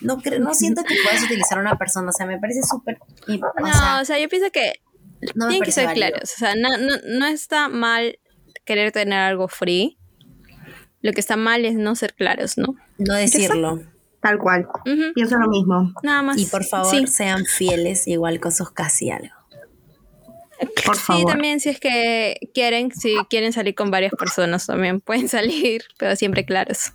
[0.00, 2.98] No creo, no siento que puedas utilizar a una persona, o sea, me parece súper.
[3.26, 4.80] No, sea, o sea, yo pienso que
[5.34, 6.08] no me tienen que parece ser válido.
[6.08, 6.32] claros.
[6.34, 8.18] O sea, no, no, no está mal
[8.64, 9.98] querer tener algo free.
[11.00, 12.76] Lo que está mal es no ser claros, ¿no?
[12.98, 13.80] No decirlo.
[14.26, 14.66] Tal cual.
[15.14, 15.92] Pienso lo mismo.
[16.02, 16.36] Nada más.
[16.38, 17.06] Y por favor, Sí.
[17.06, 19.34] sean fieles igual con sus casi algo.
[20.84, 21.26] Por Sí, favor.
[21.32, 26.16] también si es que quieren, si quieren salir con varias personas también pueden salir, pero
[26.16, 26.92] siempre claros.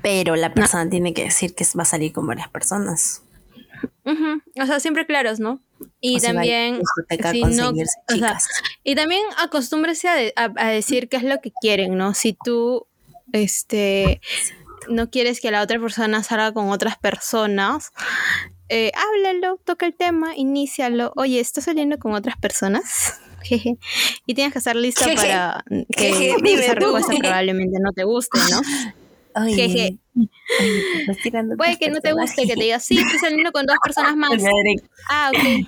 [0.00, 3.22] Pero la persona tiene que decir que va a salir con varias personas.
[4.06, 5.60] Ujú, O sea, siempre claros, ¿no?
[6.00, 6.80] Y O también,
[7.32, 8.38] si no, o sea,
[8.84, 12.14] y también acostúmbrese a, de- a- a decir qué es lo que quieren, ¿no?
[12.14, 12.86] Si tú,
[13.32, 14.20] este,
[14.88, 17.92] no quieres que la otra persona salga con otras personas,
[18.68, 21.12] eh, háblalo, toca el tema, inícialo.
[21.16, 23.20] Oye, ¿estás saliendo con otras personas?
[23.42, 23.76] Jeje.
[24.24, 25.16] y tienes que estar lista Jeje.
[25.16, 25.62] para
[25.94, 28.62] que Jeje, esa respuesta probablemente no te guste, ¿no?
[29.36, 29.98] Oye, jeje.
[31.56, 34.30] Puede que no te guste, que te diga, sí, estoy saliendo con dos personas más.
[35.10, 35.66] Ah, ok.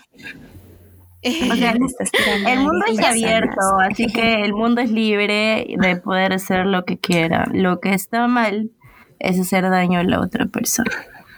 [1.51, 1.73] O sea,
[2.53, 6.99] el mundo es abierto, así que el mundo es libre de poder hacer lo que
[6.99, 7.49] quiera.
[7.53, 8.71] Lo que está mal
[9.19, 10.91] es hacer daño a la otra persona.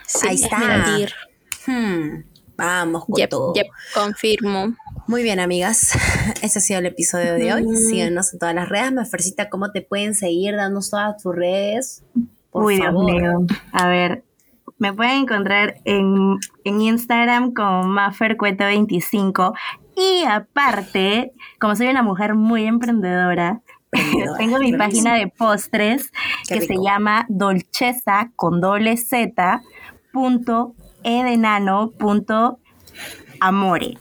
[0.06, 0.59] Sí, Ahí es está.
[0.59, 1.12] mentir.
[1.66, 2.22] Hmm,
[2.56, 3.55] Vamos con Yep, todo.
[3.55, 4.74] yep, confirmo.
[5.06, 5.92] Muy bien, amigas.
[6.42, 7.76] Ese ha sido el episodio de hoy.
[7.76, 8.92] Síguenos en todas las redes.
[8.92, 10.56] Mafercita, ¿cómo te pueden seguir?
[10.56, 12.02] Danos todas tus redes.
[12.50, 13.06] Por Uy, favor.
[13.06, 13.46] Dios mío.
[13.72, 14.24] A ver,
[14.78, 19.55] me pueden encontrar en, en Instagram como MafferCueto25.
[19.96, 23.62] Y aparte, como soy una mujer muy Emprendedora,
[24.39, 26.10] tengo mi página de postres
[26.47, 29.62] Qué que se llama dolcheza con doble z
[30.12, 30.74] punto
[31.05, 32.59] edenano punto
[33.40, 33.98] amore.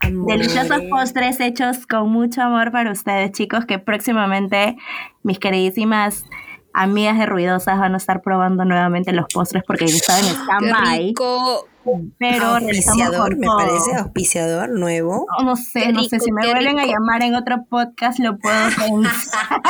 [0.00, 0.34] Amore.
[0.36, 4.76] Deliciosos postres hechos con mucho amor para ustedes, chicos, que próximamente
[5.22, 6.24] mis queridísimas
[6.74, 10.98] amigas de Ruidosas van a estar probando nuevamente los postres porque están en Qué stand-by,
[10.98, 11.68] rico.
[12.18, 15.26] Pero realizamos auspiciador, me parece auspiciador nuevo.
[15.38, 18.54] No, no sé, no sé, si me vuelven a llamar en otro podcast lo puedo
[18.78, 19.60] pensar.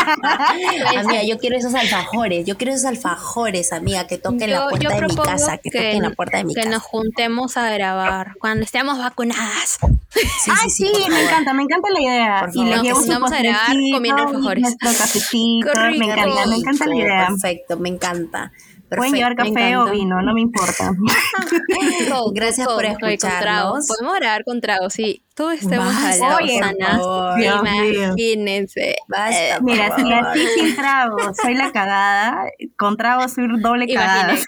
[0.99, 2.47] Amiga, yo quiero esos alfajores.
[2.47, 5.59] Yo quiero esos alfajores, amiga, que toquen la Yo, puerta yo de mi casa.
[5.59, 6.71] Que, que, toquen la puerta de mi que casa.
[6.73, 9.79] nos juntemos a grabar cuando estemos vacunadas.
[10.11, 11.19] Sí, Ay, sí, me favor.
[11.21, 12.47] encanta, me encanta la idea.
[12.53, 13.07] Y que llevo sí.
[13.07, 14.63] su Vamos a grabar comiendo alfajores.
[14.63, 16.05] Nuestro cafecito, me rico.
[16.05, 17.27] encanta, me encanta la idea.
[17.29, 18.53] Perfecto, me encanta.
[18.97, 20.91] Pueden llevar Perfecto, café o vino, no me importa.
[22.35, 23.07] Gracias por con trago.
[23.09, 23.87] escucharnos.
[23.87, 25.23] Podemos grabar con trago, sí.
[25.35, 27.01] Todos estemos por sanas.
[27.43, 28.97] Imagínense.
[29.09, 32.45] Basta, Eh, por Mira, si así sin trago soy la cagada,
[32.77, 34.35] con trago soy doble cagada.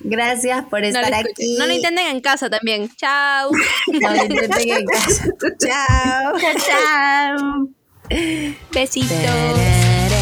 [0.00, 1.56] Gracias por estar aquí.
[1.58, 2.88] no lo intenten en casa también.
[2.96, 3.50] Chao.
[4.00, 5.24] No lo intenten en casa.
[5.58, 6.38] Chao.
[6.38, 7.68] Chao, chao.
[8.72, 10.21] Besitos.